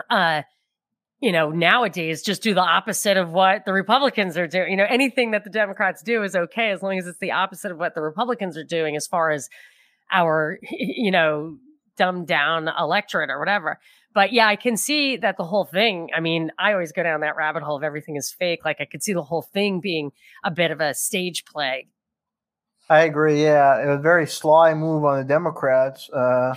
[0.09, 0.43] uh,
[1.23, 4.71] you know, nowadays just do the opposite of what the Republicans are doing.
[4.71, 7.71] You know, anything that the Democrats do is okay as long as it's the opposite
[7.71, 9.47] of what the Republicans are doing as far as
[10.11, 11.57] our, you know,
[11.97, 13.79] dumbed down electorate or whatever.
[14.13, 17.21] But yeah, I can see that the whole thing, I mean, I always go down
[17.21, 18.63] that rabbit hole of everything is fake.
[18.63, 20.11] Like I could see the whole thing being
[20.43, 21.87] a bit of a stage play.
[22.89, 23.41] I agree.
[23.41, 26.09] Yeah, it was a very sly move on the Democrats.
[26.09, 26.53] Uh,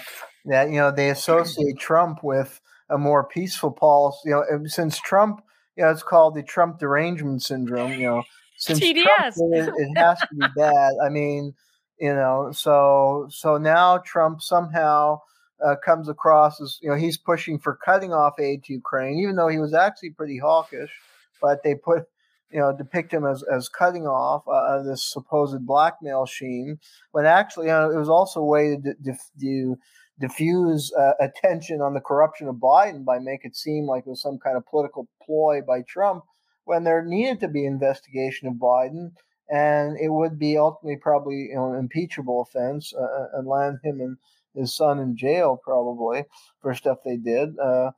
[0.47, 4.31] that you know they associate Trump with a more peaceful policy.
[4.31, 5.41] You know, since Trump,
[5.77, 7.93] you know, it's called the Trump derangement syndrome.
[7.93, 8.23] You know,
[8.59, 9.05] since TDS.
[9.05, 10.93] Trump, it, it has to be bad.
[11.05, 11.55] I mean,
[11.99, 15.21] you know, so so now Trump somehow
[15.65, 19.37] uh, comes across as you know he's pushing for cutting off aid to Ukraine, even
[19.37, 20.91] though he was actually pretty hawkish.
[21.41, 22.05] But they put
[22.51, 26.79] you know depict him as as cutting off uh, this supposed blackmail scheme,
[27.13, 29.79] when actually you know, it was also a way to, to, to
[30.19, 34.23] diffuse uh, attention on the corruption of Biden by make it seem like it was
[34.23, 36.25] some kind of political ploy by Trump
[36.65, 39.13] when there needed to be investigation of Biden
[39.49, 43.79] and it would be ultimately probably you know, an impeachable offense uh, uh, and land
[43.83, 44.17] him and
[44.55, 46.25] his son in jail probably
[46.61, 47.59] for stuff they did.
[47.59, 47.91] Uh,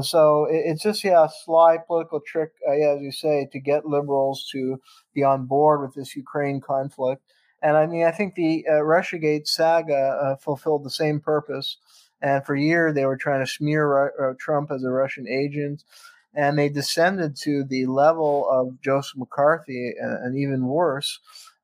[0.00, 3.60] so it, it's just yeah, a sly political trick, uh, yeah, as you say, to
[3.60, 4.80] get liberals to
[5.14, 7.22] be on board with this Ukraine conflict.
[7.62, 11.76] And I mean, I think the uh, RussiaGate saga uh, fulfilled the same purpose.
[12.20, 15.82] And for a year, they were trying to smear Trump as a Russian agent
[16.34, 21.20] and they descended to the level of Joseph McCarthy, and, even worse.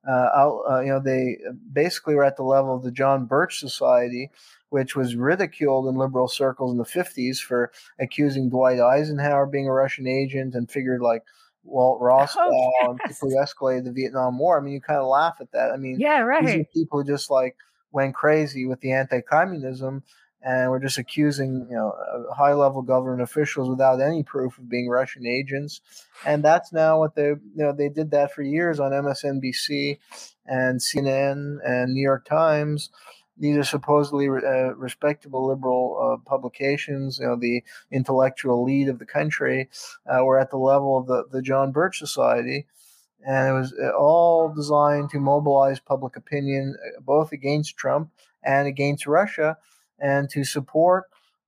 [0.07, 1.37] Uh, out, uh, you know, they
[1.73, 4.29] basically were at the level of the John Birch Society,
[4.69, 9.73] which was ridiculed in liberal circles in the 50s for accusing Dwight Eisenhower being a
[9.73, 11.23] Russian agent and figured like
[11.63, 12.89] Walt Ross oh, yes.
[12.89, 14.59] and people who escalated the Vietnam War.
[14.59, 15.71] I mean, you kind of laugh at that.
[15.71, 16.45] I mean, yeah, right.
[16.45, 17.57] These are people who just like
[17.91, 20.03] went crazy with the anti-communism
[20.41, 24.69] and we're just accusing you know uh, high level government officials without any proof of
[24.69, 25.81] being Russian agents,
[26.25, 29.97] and that's now what they you know they did that for years on MSNBC
[30.45, 32.89] and CNN and New York Times.
[33.37, 37.19] These are supposedly uh, respectable liberal uh, publications.
[37.19, 39.69] You know, the intellectual lead of the country.
[40.05, 42.65] Uh, we're at the level of the, the John Birch Society,
[43.25, 48.11] and it was uh, all designed to mobilize public opinion uh, both against Trump
[48.43, 49.57] and against Russia
[50.01, 51.05] and to support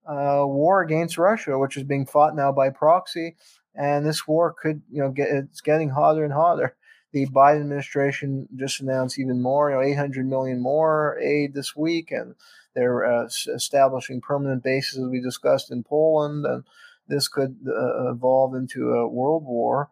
[0.07, 3.35] uh, war against Russia, which is being fought now by proxy.
[3.75, 6.75] And this war could, you know, get it's getting hotter and hotter.
[7.13, 12.11] The Biden administration just announced even more, you know, 800 million more aid this week,
[12.11, 12.35] and
[12.73, 16.63] they're uh, establishing permanent bases, as we discussed in Poland, and
[17.07, 19.89] this could uh, evolve into a world war.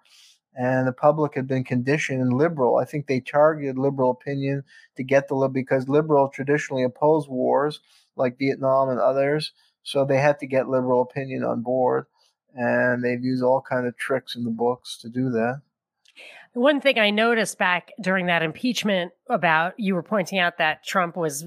[0.58, 2.78] And the public had been conditioned and liberal.
[2.78, 4.64] I think they targeted liberal opinion
[4.98, 7.80] to get the because liberal traditionally oppose wars
[8.16, 9.54] like Vietnam and others.
[9.84, 12.06] So they had to get liberal opinion on board,
[12.54, 15.62] and they've used all kind of tricks in the books to do that.
[16.54, 21.16] One thing I noticed back during that impeachment about you were pointing out that Trump
[21.16, 21.46] was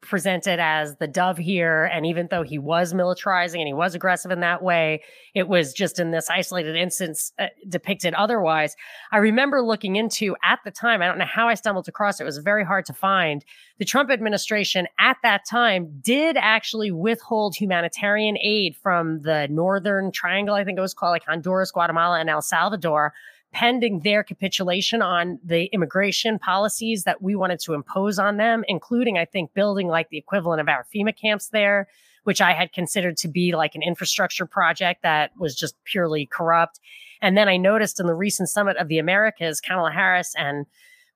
[0.00, 1.86] presented as the dove here.
[1.92, 5.02] And even though he was militarizing and he was aggressive in that way,
[5.34, 8.76] it was just in this isolated instance uh, depicted otherwise.
[9.10, 12.22] I remember looking into at the time, I don't know how I stumbled across it,
[12.22, 13.44] it was very hard to find.
[13.78, 20.54] The Trump administration at that time did actually withhold humanitarian aid from the Northern Triangle,
[20.54, 23.12] I think it was called, like Honduras, Guatemala, and El Salvador
[23.54, 29.16] pending their capitulation on the immigration policies that we wanted to impose on them, including,
[29.16, 31.86] I think, building like the equivalent of our FEMA camps there,
[32.24, 36.80] which I had considered to be like an infrastructure project that was just purely corrupt.
[37.22, 40.66] And then I noticed in the recent summit of the Americas, Kamala Harris and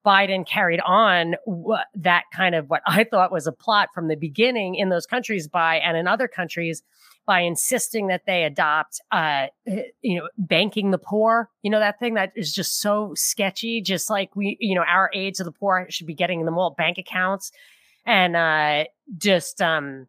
[0.06, 1.34] Biden carried on
[1.94, 5.48] that kind of what I thought was a plot from the beginning in those countries
[5.48, 6.84] by and in other countries
[7.28, 9.48] by insisting that they adopt, uh,
[10.00, 11.50] you know, banking the poor.
[11.62, 13.82] You know, that thing that is just so sketchy.
[13.82, 16.70] Just like we, you know, our aid to the poor should be getting them all
[16.70, 17.52] bank accounts
[18.06, 18.84] and uh,
[19.18, 20.06] just, um,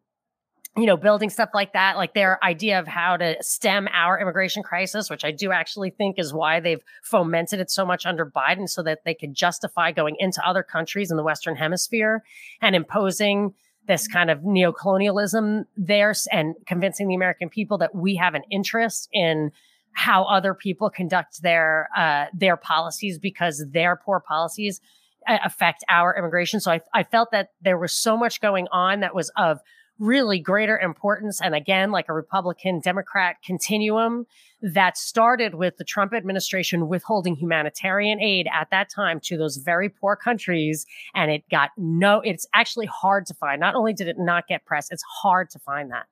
[0.78, 4.64] you know, building stuff like that, like their idea of how to stem our immigration
[4.64, 8.70] crisis, which I do actually think is why they've fomented it so much under Biden
[8.70, 12.24] so that they could justify going into other countries in the Western hemisphere
[12.62, 13.56] and imposing
[13.90, 19.10] this kind of neocolonialism there and convincing the American people that we have an interest
[19.12, 19.52] in
[19.94, 24.80] how other people conduct their uh, their policies because their poor policies
[25.28, 26.60] uh, affect our immigration.
[26.60, 29.60] So I, I felt that there was so much going on that was of
[29.98, 31.42] really greater importance.
[31.42, 34.28] And again, like a Republican Democrat continuum
[34.62, 39.90] that started with the Trump administration withholding humanitarian aid at that time to those very
[39.90, 40.86] poor countries.
[41.16, 43.60] And it got no, it's actually hard to find.
[43.60, 46.06] Not only did it not get press, it's hard to find that.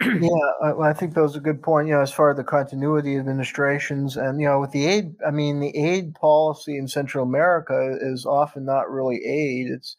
[0.00, 1.88] yeah, I, think that was a good point.
[1.88, 5.30] You know, as far as the continuity administrations, and you know, with the aid, I
[5.30, 9.66] mean, the aid policy in Central America is often not really aid.
[9.66, 9.96] It's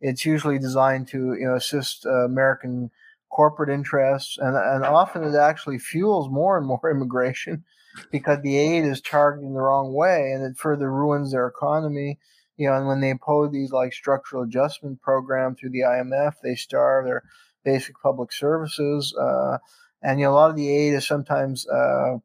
[0.00, 2.92] it's usually designed to you know assist uh, American
[3.30, 7.64] corporate interests, and and often it actually fuels more and more immigration
[8.12, 12.18] because the aid is targeting the wrong way, and it further ruins their economy.
[12.56, 16.54] You know, and when they impose these like structural adjustment program through the IMF, they
[16.54, 17.22] starve their
[17.64, 19.58] basic public services, uh,
[20.02, 21.66] and you know a lot of the aid is sometimes.
[21.68, 22.18] Uh,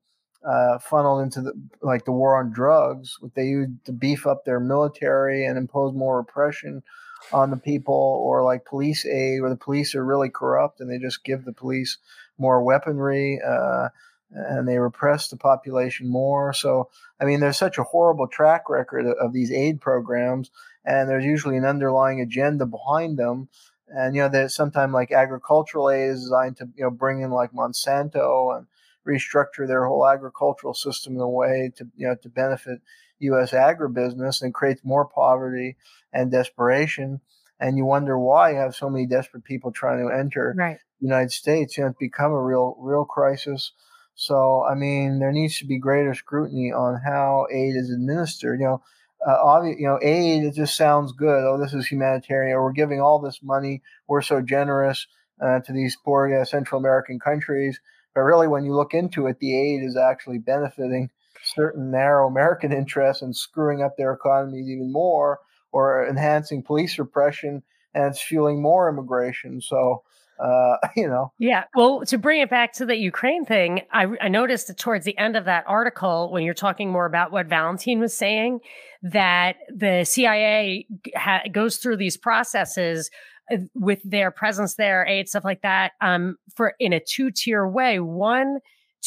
[0.48, 4.46] uh, funneled into the like the war on drugs, what they use to beef up
[4.46, 6.84] their military and impose more repression
[7.32, 10.98] on the people or like police aid where the police are really corrupt and they
[10.98, 11.98] just give the police
[12.38, 13.90] more weaponry uh,
[14.32, 16.54] and they repress the population more.
[16.54, 20.52] So, I mean, there's such a horrible track record of, of these aid programs,
[20.84, 23.50] and there's usually an underlying agenda behind them.
[23.88, 27.32] And you know, there's sometimes like agricultural aid is designed to you know bring in
[27.32, 28.68] like Monsanto and
[29.08, 32.82] restructure their whole agricultural system in a way to you know to benefit
[33.20, 33.52] U.S.
[33.52, 35.78] agribusiness and creates more poverty
[36.14, 37.22] and desperation.
[37.60, 40.78] And you wonder why you have so many desperate people trying to enter right.
[41.00, 41.78] the United States.
[41.78, 43.72] You know, it's become a real real crisis.
[44.16, 48.60] So, I mean, there needs to be greater scrutiny on how aid is administered.
[48.60, 48.84] You know,
[49.26, 51.44] uh, obvi- you know, aid it just sounds good.
[51.44, 52.56] Oh, this is humanitarian.
[52.56, 53.82] Or we're giving all this money.
[54.08, 55.08] We're so generous
[55.42, 57.80] uh, to these poor Central American countries.
[58.14, 61.10] But really, when you look into it, the aid is actually benefiting
[61.46, 65.40] certain narrow American interests and screwing up their economies even more,
[65.72, 69.62] or enhancing police repression, and it's fueling more immigration.
[69.62, 70.04] So
[70.40, 71.32] uh, you know.
[71.40, 71.64] Yeah.
[71.76, 75.18] Well, to bring it back to the Ukraine thing, I, I noticed that towards the
[75.18, 78.60] end of that article, when you're talking more about what Valentine was saying,
[79.02, 83.10] that the CIA ha- goes through these processes
[83.52, 87.68] uh, with their presence there, aid, stuff like that, um, for in a two tier
[87.68, 88.00] way.
[88.00, 88.60] One,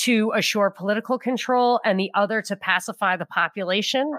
[0.03, 4.11] to assure political control and the other to pacify the population.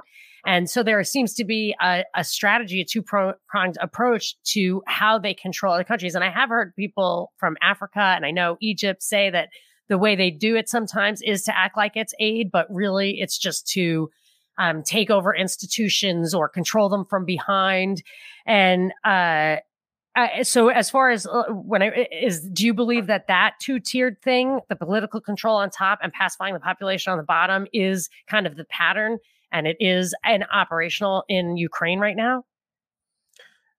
[0.45, 5.19] And so there seems to be a, a strategy, a two pronged approach to how
[5.19, 6.15] they control other countries.
[6.15, 9.49] And I have heard people from Africa and I know Egypt say that
[9.89, 13.38] the way they do it sometimes is to act like it's aid, but really it's
[13.38, 14.09] just to
[14.57, 18.03] um, take over institutions or control them from behind.
[18.45, 19.57] And uh,
[20.28, 23.80] uh, so as far as uh, when I is, do you believe that that two
[23.80, 28.09] tiered thing, the political control on top and pacifying the population on the bottom, is
[28.28, 29.17] kind of the pattern,
[29.51, 32.43] and it is an operational in Ukraine right now?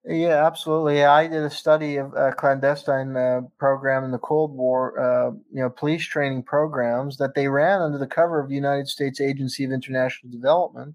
[0.05, 1.05] Yeah, absolutely.
[1.05, 5.61] I did a study of a clandestine uh, program in the Cold War, uh, you
[5.61, 9.65] know, police training programs that they ran under the cover of the United States Agency
[9.65, 10.95] of International Development.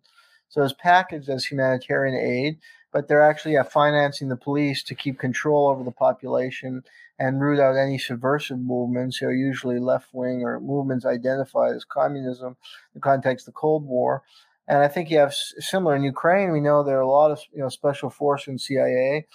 [0.50, 2.58] So it's packaged as humanitarian aid,
[2.96, 6.82] but they're actually uh, financing the police to keep control over the population
[7.20, 11.84] and root out any subversive movements, you know, usually left wing or movements identified as
[11.84, 12.56] communism
[12.94, 14.24] in the context of the Cold War.
[14.70, 16.54] And I think you have similar in Ukraine.
[16.54, 19.28] We know there are a lot of you know special force and CIA.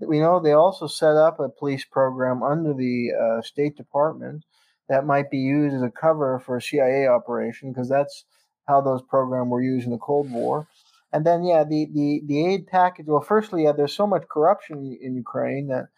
[0.00, 4.46] We know they also set up a police program under the uh, State Department
[4.88, 8.24] that might be used as a cover for a CIA operation because that's
[8.66, 10.66] how those programs were used in the Cold War.
[11.12, 13.06] And then, yeah, the, the, the aid package.
[13.06, 15.88] Well, firstly, yeah, there's so much corruption in Ukraine that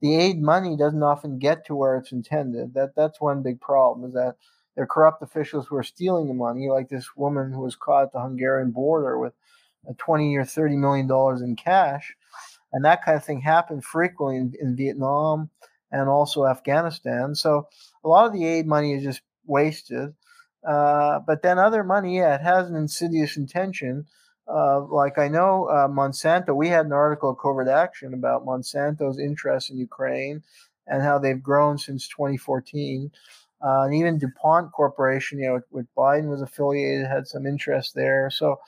[0.00, 2.74] the aid money doesn't often get to where it's intended.
[2.74, 4.08] That that's one big problem.
[4.08, 4.36] Is that
[4.74, 8.04] there are corrupt officials who are stealing the money, like this woman who was caught
[8.04, 9.32] at the Hungarian border with
[9.98, 12.14] 20 or 30 million dollars in cash,
[12.72, 15.50] and that kind of thing happened frequently in, in Vietnam
[15.92, 17.34] and also Afghanistan.
[17.34, 17.68] So
[18.04, 20.14] a lot of the aid money is just wasted.
[20.66, 24.04] Uh, but then other money, yeah, it has an insidious intention
[24.48, 29.18] uh, like I know uh, Monsanto, we had an article at Covert Action about Monsanto's
[29.18, 30.42] interest in Ukraine
[30.86, 33.10] and how they've grown since 2014.
[33.64, 38.30] Uh, and even DuPont Corporation, you know, with Biden was affiliated, had some interest there.
[38.30, 38.60] So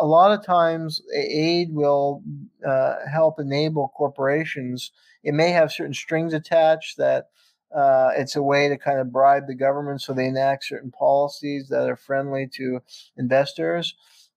[0.00, 2.22] a lot of times aid will
[2.66, 4.92] uh, help enable corporations.
[5.22, 7.28] It may have certain strings attached that
[7.74, 11.68] uh, it's a way to kind of bribe the government so they enact certain policies
[11.68, 12.80] that are friendly to
[13.16, 13.94] investors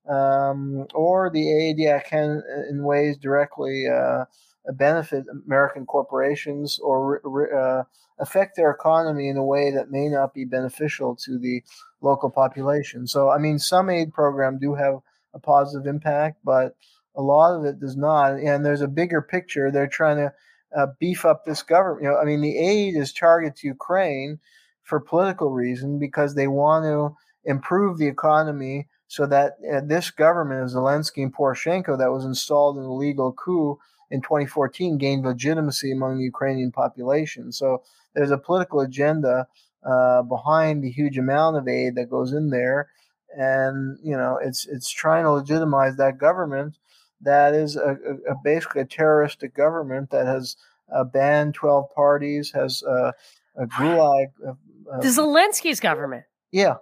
[0.09, 4.25] um, or the aid can, uh, in ways, directly uh,
[4.73, 7.21] benefit American corporations or
[7.55, 7.83] uh,
[8.19, 11.63] affect their economy in a way that may not be beneficial to the
[12.01, 13.07] local population.
[13.07, 14.99] So, I mean, some aid programs do have
[15.33, 16.75] a positive impact, but
[17.15, 18.33] a lot of it does not.
[18.33, 19.71] And there's a bigger picture.
[19.71, 20.33] They're trying to
[20.75, 22.03] uh, beef up this government.
[22.03, 24.39] You know, I mean, the aid is targeted to Ukraine
[24.83, 30.64] for political reason because they want to improve the economy so that uh, this government
[30.64, 33.78] of Zelensky and Poroshenko that was installed in a legal coup
[34.09, 37.51] in 2014 gained legitimacy among the Ukrainian population.
[37.51, 37.84] So
[38.16, 39.47] there's a political agenda
[39.86, 42.89] uh, behind the huge amount of aid that goes in there,
[43.38, 46.80] and you know it's it's trying to legitimize that government
[47.22, 50.55] that is a, a, a basically a terroristic government that has
[50.91, 53.11] uh, banned 12 parties, has uh,
[53.57, 54.32] a gulag.
[54.43, 56.24] Uh, the Zelensky's government.
[56.51, 56.78] Yeah,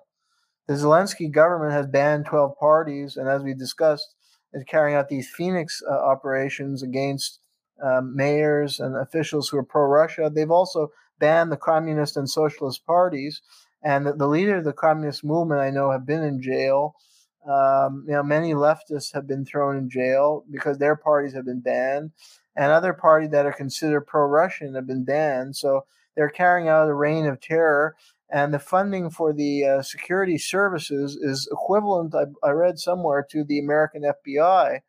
[0.72, 4.16] the Zelensky government has banned 12 parties, and as we discussed,
[4.54, 7.40] is carrying out these Phoenix uh, operations against
[7.84, 10.32] um, mayors and officials who are pro Russia.
[10.34, 13.42] They've also banned the communist and socialist parties,
[13.84, 16.96] and the, the leader of the communist movement I know have been in jail.
[17.46, 21.60] Um, you know, many leftists have been thrown in jail because their parties have been
[21.60, 22.12] banned,
[22.56, 25.58] and other parties that are considered pro-Russian have been banned.
[25.58, 25.84] So
[26.16, 27.98] they're carrying out a reign of terror
[28.32, 33.44] and the funding for the uh, security services is equivalent, I, I, read somewhere, to
[33.44, 34.80] the American FBI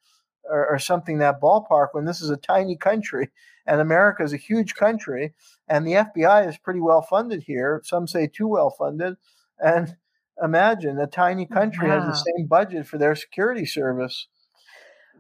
[0.45, 3.31] or, or something that ballpark when this is a tiny country
[3.67, 5.35] and America is a huge country
[5.69, 7.81] and the FBI is pretty well funded here.
[7.85, 9.17] Some say too well funded.
[9.59, 9.97] And
[10.43, 12.01] imagine a tiny country wow.
[12.01, 14.29] has the same budget for their security service.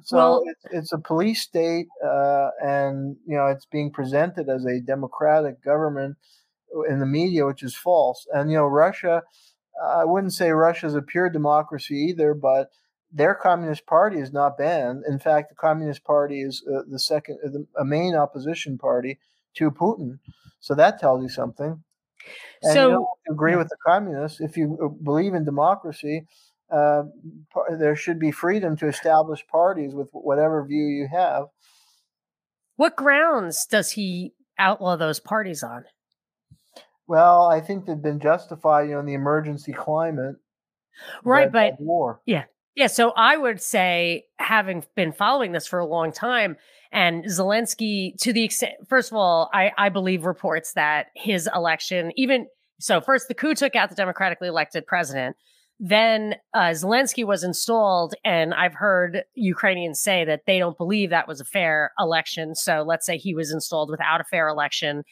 [0.05, 4.65] So well, it's, it's, a police state, uh, and you know it's being presented as
[4.65, 6.17] a democratic government
[6.89, 8.27] in the media, which is false.
[8.33, 9.23] And you know Russia,
[9.83, 12.71] I wouldn't say Russia is a pure democracy either, but
[13.13, 15.05] their communist party is not banned.
[15.07, 19.19] In fact, the communist party is uh, the second, uh, the, a main opposition party
[19.55, 20.19] to Putin.
[20.61, 21.83] So that tells you something.
[22.63, 24.41] And so, you agree with the communists.
[24.41, 26.27] If you uh, believe in democracy,
[26.71, 27.03] uh,
[27.79, 31.47] there should be freedom to establish parties with whatever view you have.
[32.77, 35.85] What grounds does he outlaw those parties on?
[37.13, 40.37] Well, I think they've been justified, you know, in the emergency climate.
[41.23, 42.23] Right, but war.
[42.25, 42.45] Yeah.
[42.75, 42.87] Yeah.
[42.87, 46.57] So I would say, having been following this for a long time,
[46.91, 52.13] and Zelensky, to the extent, first of all, I, I believe reports that his election,
[52.17, 52.47] even
[52.81, 55.37] so, first the coup took out the democratically elected president.
[55.79, 61.29] Then uh, Zelensky was installed, and I've heard Ukrainians say that they don't believe that
[61.29, 62.55] was a fair election.
[62.55, 65.03] So let's say he was installed without a fair election.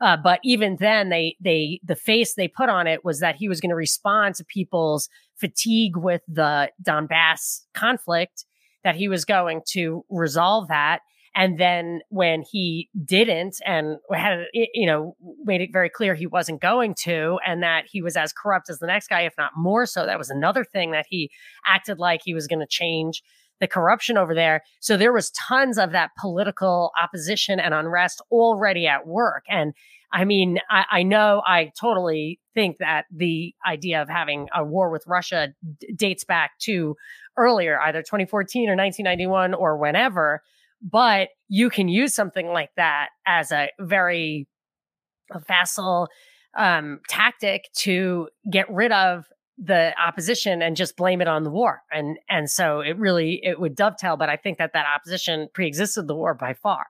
[0.00, 3.48] Uh, but even then, they they the face they put on it was that he
[3.48, 8.44] was going to respond to people's fatigue with the Donbass conflict,
[8.84, 11.00] that he was going to resolve that.
[11.34, 16.60] And then when he didn't and had, you know, made it very clear he wasn't
[16.60, 19.86] going to, and that he was as corrupt as the next guy, if not more
[19.86, 21.30] so, that was another thing that he
[21.66, 23.22] acted like he was going to change
[23.60, 24.62] the corruption over there.
[24.80, 29.44] So there was tons of that political opposition and unrest already at work.
[29.48, 29.74] And
[30.12, 34.90] I mean, I, I, know I totally think that the idea of having a war
[34.90, 35.48] with Russia
[35.80, 36.96] d- dates back to
[37.36, 40.42] earlier, either 2014 or 1991 or whenever.
[40.80, 44.46] But you can use something like that as a very
[45.46, 46.08] facile
[46.56, 49.26] um, tactic to get rid of
[49.58, 53.58] the opposition and just blame it on the war and and so it really it
[53.58, 56.86] would dovetail but i think that that opposition preexisted the war by far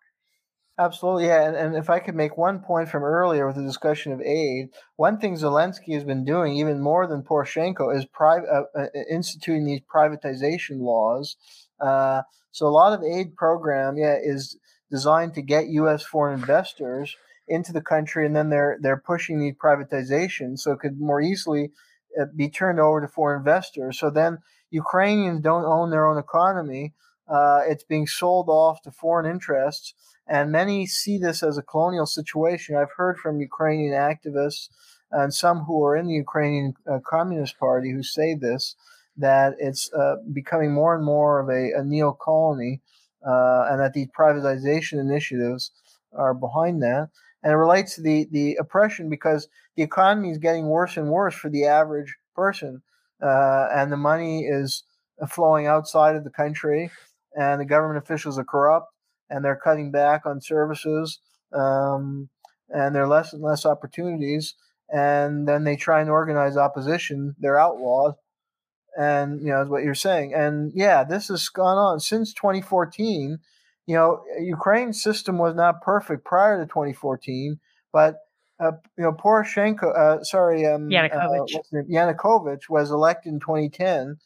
[0.81, 1.45] Absolutely, yeah.
[1.45, 4.69] And, and if I could make one point from earlier with the discussion of aid,
[4.95, 9.65] one thing Zelensky has been doing, even more than Poroshenko, is pri- uh, uh, instituting
[9.65, 11.37] these privatization laws.
[11.81, 14.57] Uh, so a lot of aid program, yeah, is
[14.89, 16.05] designed to get U.S.
[16.05, 17.17] foreign investors
[17.49, 21.73] into the country, and then they're they're pushing these privatizations so it could more easily
[22.37, 23.99] be turned over to foreign investors.
[23.99, 24.39] So then
[24.71, 26.95] Ukrainians don't own their own economy.
[27.29, 29.95] Uh, it's being sold off to foreign interests
[30.29, 32.77] and many see this as a colonial situation.
[32.77, 34.69] I've heard from Ukrainian activists
[35.11, 38.77] and some who are in the Ukrainian uh, Communist Party who say this
[39.17, 42.81] that it's uh, becoming more and more of a, a neo colony,
[43.27, 45.73] uh, and that these privatization initiatives
[46.13, 47.09] are behind that.
[47.43, 51.35] And it relates to the, the oppression because the economy is getting worse and worse
[51.35, 52.83] for the average person,
[53.23, 54.85] uh, and the money is
[55.29, 56.91] flowing outside of the country,
[57.35, 58.89] and the government officials are corrupt
[59.31, 61.21] and they're cutting back on services
[61.53, 62.29] um,
[62.71, 64.55] and there are less and less opportunities.
[64.91, 68.15] And then they try and organize opposition they're outlawed.
[68.97, 70.35] And you know is what you're saying.
[70.35, 73.39] And yeah this has gone on since 2014
[73.89, 77.59] you know ukraine's system was not perfect prior to 2014
[77.93, 78.19] but
[78.61, 81.57] uh, you know poroshenko uh, sorry um, yanukovych.
[81.57, 84.19] Uh, yanukovych was elected in 2010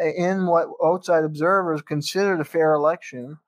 [0.00, 3.38] uh, in what outside observers considered a fair election.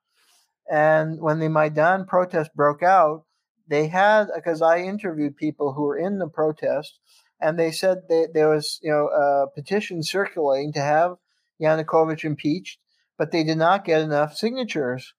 [0.71, 3.25] And when the Maidan protest broke out,
[3.67, 6.99] they had because I interviewed people who were in the protest,
[7.41, 11.15] and they said that there was you know a petition circulating to have
[11.61, 12.79] Yanukovych impeached,
[13.17, 15.13] but they did not get enough signatures,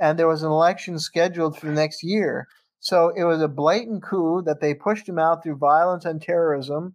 [0.00, 2.48] and there was an election scheduled for the next year.
[2.80, 6.94] So it was a blatant coup that they pushed him out through violence and terrorism,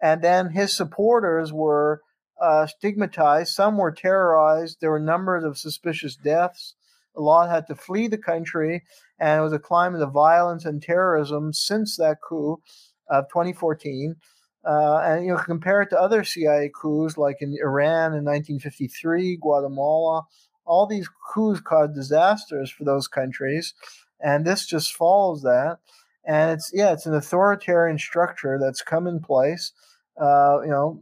[0.00, 2.02] and then his supporters were
[2.40, 3.52] uh, stigmatized.
[3.52, 4.78] Some were terrorized.
[4.80, 6.74] There were numbers of suspicious deaths.
[7.16, 8.84] A lot had to flee the country,
[9.18, 12.60] and it was a climate of violence and terrorism since that coup
[13.08, 14.16] of 2014.
[14.64, 19.38] Uh, and you know, compare it to other CIA coups like in Iran in 1953,
[19.38, 20.22] Guatemala.
[20.64, 23.74] All these coups caused disasters for those countries,
[24.20, 25.78] and this just follows that.
[26.24, 29.72] And it's yeah, it's an authoritarian structure that's come in place.
[30.20, 31.00] Uh, you know,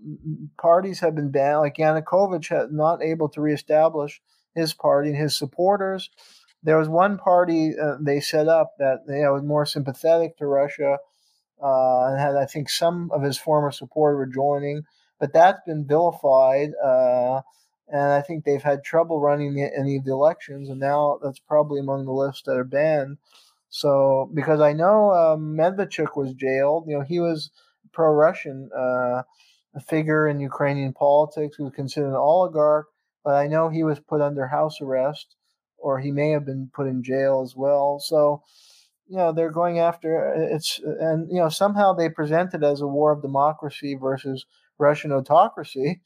[0.58, 4.20] parties have been banned, like Yanukovych had not able to reestablish
[4.54, 6.10] his party and his supporters.
[6.62, 10.46] There was one party uh, they set up that you know, was more sympathetic to
[10.46, 10.98] Russia
[11.62, 14.82] uh, and had, I think, some of his former supporters were joining,
[15.18, 16.70] but that's been vilified.
[17.92, 21.18] Uh, and I think they've had trouble running the, any of the elections, and now
[21.22, 23.18] that's probably among the lists that are banned.
[23.68, 27.50] So, because I know um, Medvedchuk was jailed, you know, he was
[27.92, 29.22] pro-Russian uh,
[29.86, 32.86] figure in Ukrainian politics, who was considered an oligarch,
[33.24, 35.36] but I know he was put under house arrest,
[35.78, 38.00] or he may have been put in jail as well.
[38.00, 38.42] So,
[39.08, 42.86] you know, they're going after it's, and you know, somehow they present it as a
[42.86, 44.46] war of democracy versus
[44.78, 46.00] Russian autocracy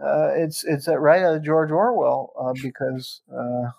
[0.00, 3.70] uh, it's it's right out of George Orwell uh, because uh,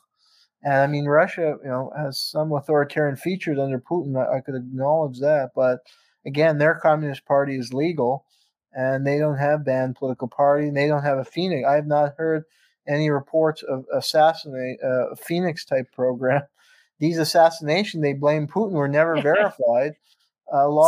[0.63, 4.55] and I mean Russia you know has some authoritarian features under Putin I, I, could
[4.55, 5.79] acknowledge that but
[6.25, 8.25] again their communist party is legal
[8.73, 11.87] and they don't have banned political party and they don't have a phoenix I have
[11.87, 12.43] not heard
[12.87, 16.43] any reports of assassinate uh, phoenix type program
[16.99, 19.93] these assassination they blame Putin were never verified.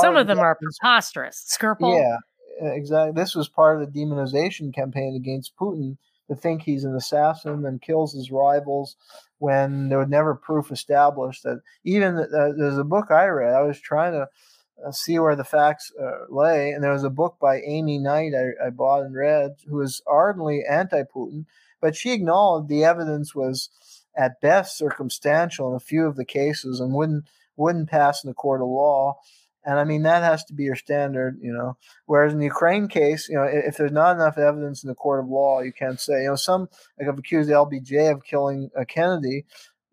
[0.02, 1.46] Some of them are preposterous.
[1.46, 1.98] Skripal.
[1.98, 2.18] Yeah,
[2.60, 3.14] exactly.
[3.14, 5.98] This was part of the demonization campaign against Putin
[6.28, 8.96] to think he's an assassin and kills his rivals
[9.38, 13.54] when there was never proof established that even uh, there's a book I read.
[13.54, 14.28] I was trying to
[14.86, 18.34] uh, see where the facts uh, lay, and there was a book by Amy Knight
[18.34, 21.46] I, I bought and read, who was ardently anti-Putin,
[21.80, 23.70] but she acknowledged the evidence was
[24.18, 27.26] at best circumstantial in a few of the cases and wouldn't
[27.58, 29.18] wouldn't pass in the court of law.
[29.66, 31.76] And I mean, that has to be your standard, you know.
[32.06, 35.20] Whereas in the Ukraine case, you know, if there's not enough evidence in the court
[35.20, 38.86] of law, you can't say, you know, some like have accused LBJ of killing uh,
[38.88, 39.46] Kennedy.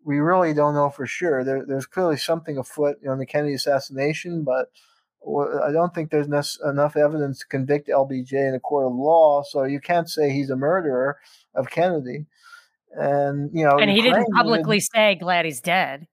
[0.05, 1.43] We really don't know for sure.
[1.43, 4.67] There, there's clearly something afoot you know, in the Kennedy assassination, but
[5.25, 9.41] I don't think there's ne- enough evidence to convict LBJ in a court of law.
[9.43, 11.17] So you can't say he's a murderer
[11.55, 12.25] of Kennedy.
[12.91, 16.07] And you know, and he Ukraine, didn't publicly say glad he's dead.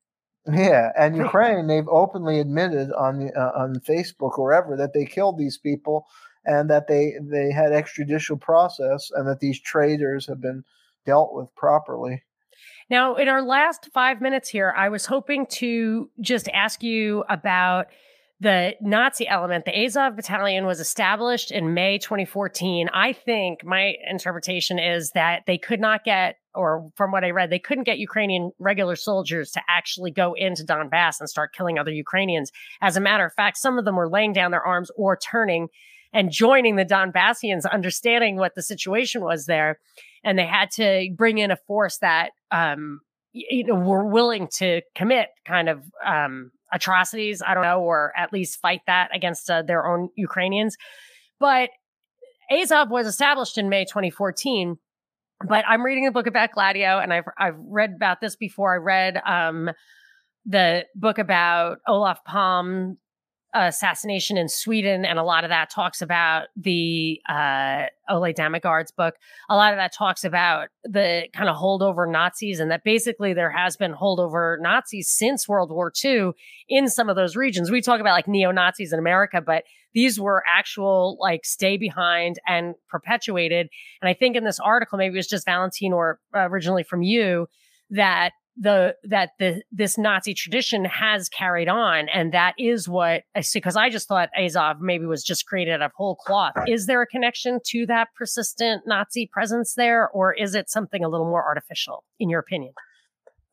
[0.46, 5.38] Yeah, and Ukraine, they've openly admitted on uh, on Facebook or wherever that they killed
[5.38, 6.06] these people
[6.44, 10.64] and that they they had extrajudicial process and that these traitors have been
[11.04, 12.22] dealt with properly.
[12.88, 17.86] Now, in our last five minutes here, I was hoping to just ask you about
[18.40, 22.88] the Nazi element, the Azov battalion was established in May 2014.
[22.92, 27.50] I think my interpretation is that they could not get, or from what I read,
[27.50, 31.92] they couldn't get Ukrainian regular soldiers to actually go into Donbass and start killing other
[31.92, 32.50] Ukrainians.
[32.80, 35.68] As a matter of fact, some of them were laying down their arms or turning
[36.14, 39.78] and joining the Donbassians, understanding what the situation was there.
[40.24, 43.00] And they had to bring in a force that, um,
[43.32, 48.32] you know, were willing to commit kind of, um, atrocities, I don't know, or at
[48.32, 50.76] least fight that against uh, their own Ukrainians.
[51.38, 51.70] But
[52.50, 54.78] Azov was established in May 2014.
[55.46, 58.74] But I'm reading a book about Gladio, and I've I've read about this before.
[58.74, 59.70] I read um,
[60.44, 62.98] the book about Olaf Palme
[63.54, 69.16] assassination in Sweden, and a lot of that talks about the uh, Ole Dammegård's book.
[69.48, 73.50] A lot of that talks about the kind of holdover Nazis, and that basically there
[73.50, 76.30] has been holdover Nazis since World War II
[76.68, 77.70] in some of those regions.
[77.70, 82.38] We talk about like neo Nazis in America, but these were actual like stay behind
[82.46, 83.68] and perpetuated.
[84.00, 87.02] And I think in this article, maybe it was just Valentine or uh, originally from
[87.02, 87.48] you
[87.90, 88.30] that
[88.60, 93.58] the that the this Nazi tradition has carried on, and that is what I see.
[93.58, 96.52] Because I just thought Azov maybe was just created out of whole cloth.
[96.68, 101.08] Is there a connection to that persistent Nazi presence there, or is it something a
[101.08, 102.74] little more artificial, in your opinion?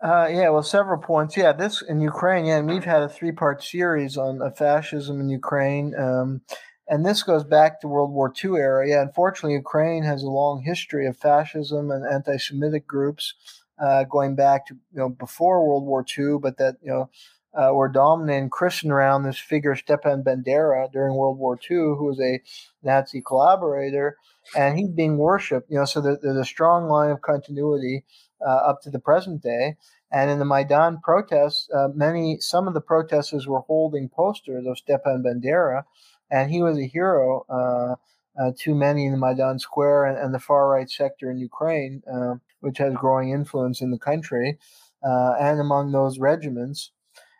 [0.03, 1.37] Uh, yeah, well, several points.
[1.37, 5.29] Yeah, this in Ukraine, yeah, and we've had a three-part series on uh, fascism in
[5.29, 6.41] Ukraine, um,
[6.89, 8.87] and this goes back to World War II era.
[8.87, 13.33] Yeah, unfortunately, Ukraine has a long history of fascism and anti-Semitic groups
[13.79, 17.09] uh, going back to you know before World War II, but that you know
[17.53, 22.05] uh, were dominant and christened around this figure Stepan Bandera during World War II, who
[22.05, 22.41] was a
[22.83, 24.17] Nazi collaborator,
[24.55, 25.69] and he's being worshipped.
[25.69, 28.03] You know, so there, there's a strong line of continuity
[28.45, 29.75] uh, up to the present day.
[30.11, 34.77] And in the Maidan protests, uh, many some of the protesters were holding posters of
[34.77, 35.83] Stepan Bandera,
[36.31, 37.95] and he was a hero uh,
[38.41, 42.03] uh, to many in the Maidan Square and, and the far right sector in Ukraine.
[42.09, 44.57] Um, which has growing influence in the country
[45.03, 46.91] uh, and among those regiments.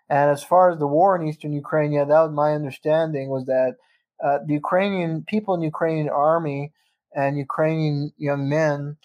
[0.10, 3.46] And as far as the war in eastern Ukraine, yeah, that was my understanding was
[3.46, 3.76] that
[4.24, 6.72] uh, the Ukrainian people in the Ukrainian army
[7.16, 8.98] and Ukrainian young men,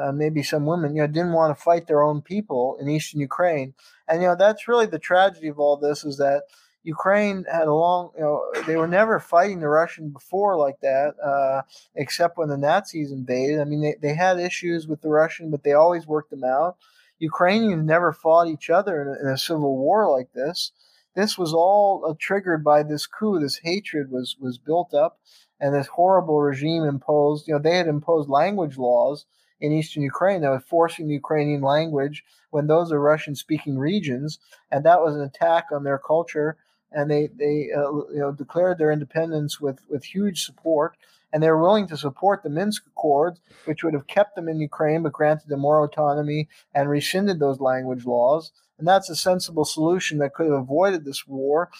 [0.00, 3.20] uh, maybe some women, you know, didn't want to fight their own people in eastern
[3.20, 3.74] Ukraine.
[4.06, 6.42] And you know, that's really the tragedy of all this is that
[6.82, 11.14] Ukraine had a long, you know, they were never fighting the Russian before like that,
[11.22, 11.62] uh,
[11.94, 13.60] except when the Nazis invaded.
[13.60, 16.76] I mean, they, they had issues with the Russian, but they always worked them out.
[17.18, 20.72] Ukrainians never fought each other in a, in a civil war like this.
[21.14, 23.38] This was all uh, triggered by this coup.
[23.38, 25.18] This hatred was was built up,
[25.60, 27.46] and this horrible regime imposed.
[27.46, 29.26] You know, they had imposed language laws
[29.60, 34.38] in eastern Ukraine that was forcing the Ukrainian language when those are Russian speaking regions,
[34.70, 36.56] and that was an attack on their culture.
[36.92, 40.96] And they they uh, you know declared their independence with with huge support,
[41.32, 44.60] and they were willing to support the Minsk Accords, which would have kept them in
[44.60, 48.52] Ukraine but granted them more autonomy and rescinded those language laws.
[48.78, 51.70] And that's a sensible solution that could have avoided this war.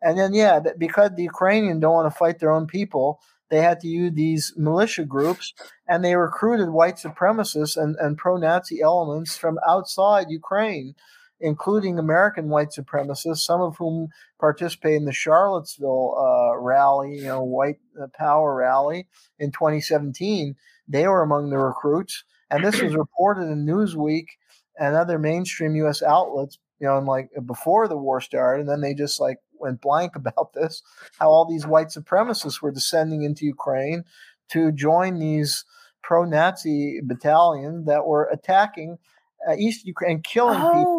[0.00, 3.78] And then, yeah, because the Ukrainians don't want to fight their own people, they had
[3.80, 5.52] to use these militia groups
[5.86, 10.94] and they recruited white supremacists and, and pro Nazi elements from outside Ukraine,
[11.40, 14.08] including American white supremacists, some of whom
[14.40, 19.06] participated in the Charlottesville uh, rally, you know, white uh, power rally
[19.38, 20.56] in 2017.
[20.88, 22.24] They were among the recruits.
[22.50, 24.26] And this was reported in Newsweek
[24.78, 26.02] and other mainstream U.S.
[26.02, 29.80] outlets, you know, and like before the war started, and then they just like went
[29.80, 30.82] blank about this.
[31.18, 34.04] How all these white supremacists were descending into Ukraine
[34.50, 35.64] to join these
[36.02, 38.98] pro-Nazi battalions that were attacking
[39.48, 40.95] uh, East Ukraine, and killing oh, people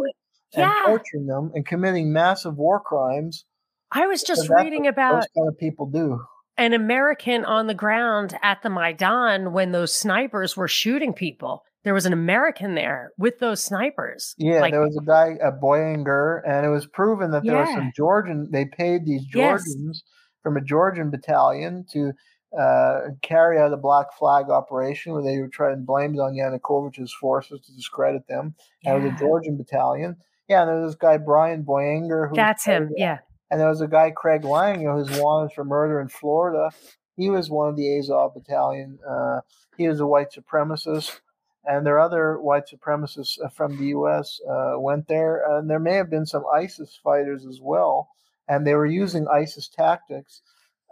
[0.55, 0.71] yeah.
[0.71, 3.45] and torturing them and committing massive war crimes.
[3.91, 6.19] I was just reading about those kind of people do
[6.57, 11.93] an American on the ground at the Maidan when those snipers were shooting people there
[11.93, 14.35] was an American there with those snipers.
[14.37, 17.61] Yeah, like, there was a guy, a Boyenger, and it was proven that there yeah.
[17.61, 18.51] were some Georgian.
[18.51, 20.13] They paid these Georgians yes.
[20.43, 22.11] from a Georgian battalion to
[22.59, 26.33] uh, carry out a black flag operation where they were trying to blame it on
[26.33, 28.53] Yanukovych's forces to discredit them.
[28.83, 28.95] Yeah.
[28.95, 30.17] And it was a Georgian battalion.
[30.47, 32.33] Yeah, and there was this guy Brian Boyenger.
[32.33, 32.91] That's him.
[32.95, 33.19] Yeah.
[33.49, 36.69] And there was a guy Craig Lang, you know, who's wanted for murder in Florida.
[37.15, 38.99] He was one of the Azov battalion.
[39.07, 39.41] Uh,
[39.77, 41.19] he was a white supremacist
[41.67, 44.39] and there are other white supremacists uh, from the U.S.
[44.49, 48.09] Uh, went there, and there may have been some ISIS fighters as well,
[48.47, 50.41] and they were using ISIS tactics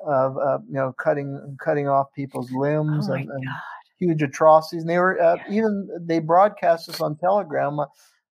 [0.05, 3.43] of uh, you know cutting cutting off people's limbs oh and, and,
[3.97, 4.81] huge atrocities.
[4.81, 5.55] And they were uh, yeah.
[5.55, 7.79] even they broadcast this on Telegram.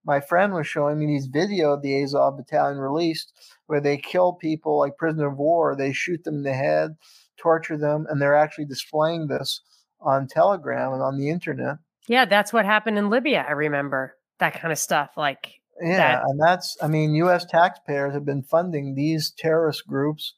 [0.05, 3.32] My, friend was showing me these video the Azov Battalion released
[3.66, 5.74] where they kill people like prisoner of war.
[5.76, 6.96] They shoot them in the head,
[7.36, 9.61] torture them, and they're actually displaying this
[10.00, 11.76] on Telegram and on the internet.
[12.07, 13.44] Yeah, that's what happened in Libya.
[13.48, 15.11] I remember that kind of stuff.
[15.16, 16.22] Like, yeah, that.
[16.26, 17.46] and that's, I mean, U.S.
[17.46, 20.34] taxpayers have been funding these terrorist groups,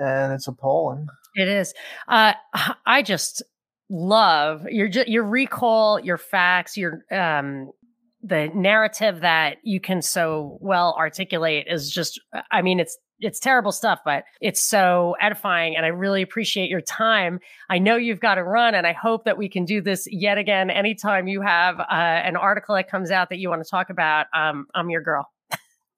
[0.00, 1.06] and it's appalling.
[1.34, 1.74] It is.
[2.08, 2.32] Uh,
[2.86, 3.42] I just
[3.88, 7.70] love your your recall, your facts, your um,
[8.26, 12.20] the narrative that you can so well articulate is just.
[12.50, 15.76] I mean, it's it's terrible stuff, but it's so edifying.
[15.76, 17.40] And I really appreciate your time.
[17.70, 20.38] I know you've got to run, and I hope that we can do this yet
[20.38, 23.90] again anytime you have uh, an article that comes out that you want to talk
[23.90, 24.26] about.
[24.34, 25.28] Um, I'm your girl.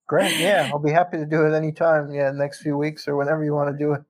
[0.09, 0.39] Great.
[0.39, 2.11] Yeah, I'll be happy to do it anytime.
[2.13, 4.01] Yeah, next few weeks or whenever you want to do it.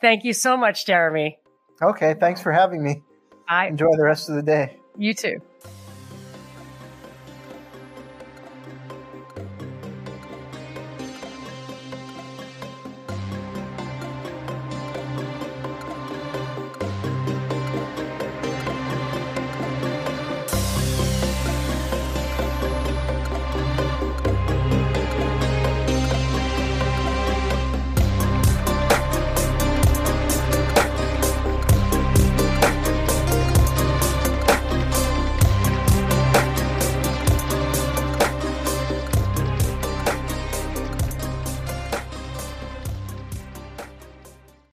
[0.00, 1.38] Thank you so much, Jeremy.
[1.80, 2.14] Okay.
[2.14, 3.02] Thanks for having me.
[3.48, 4.76] I enjoy the rest of the day.
[4.98, 5.40] You too.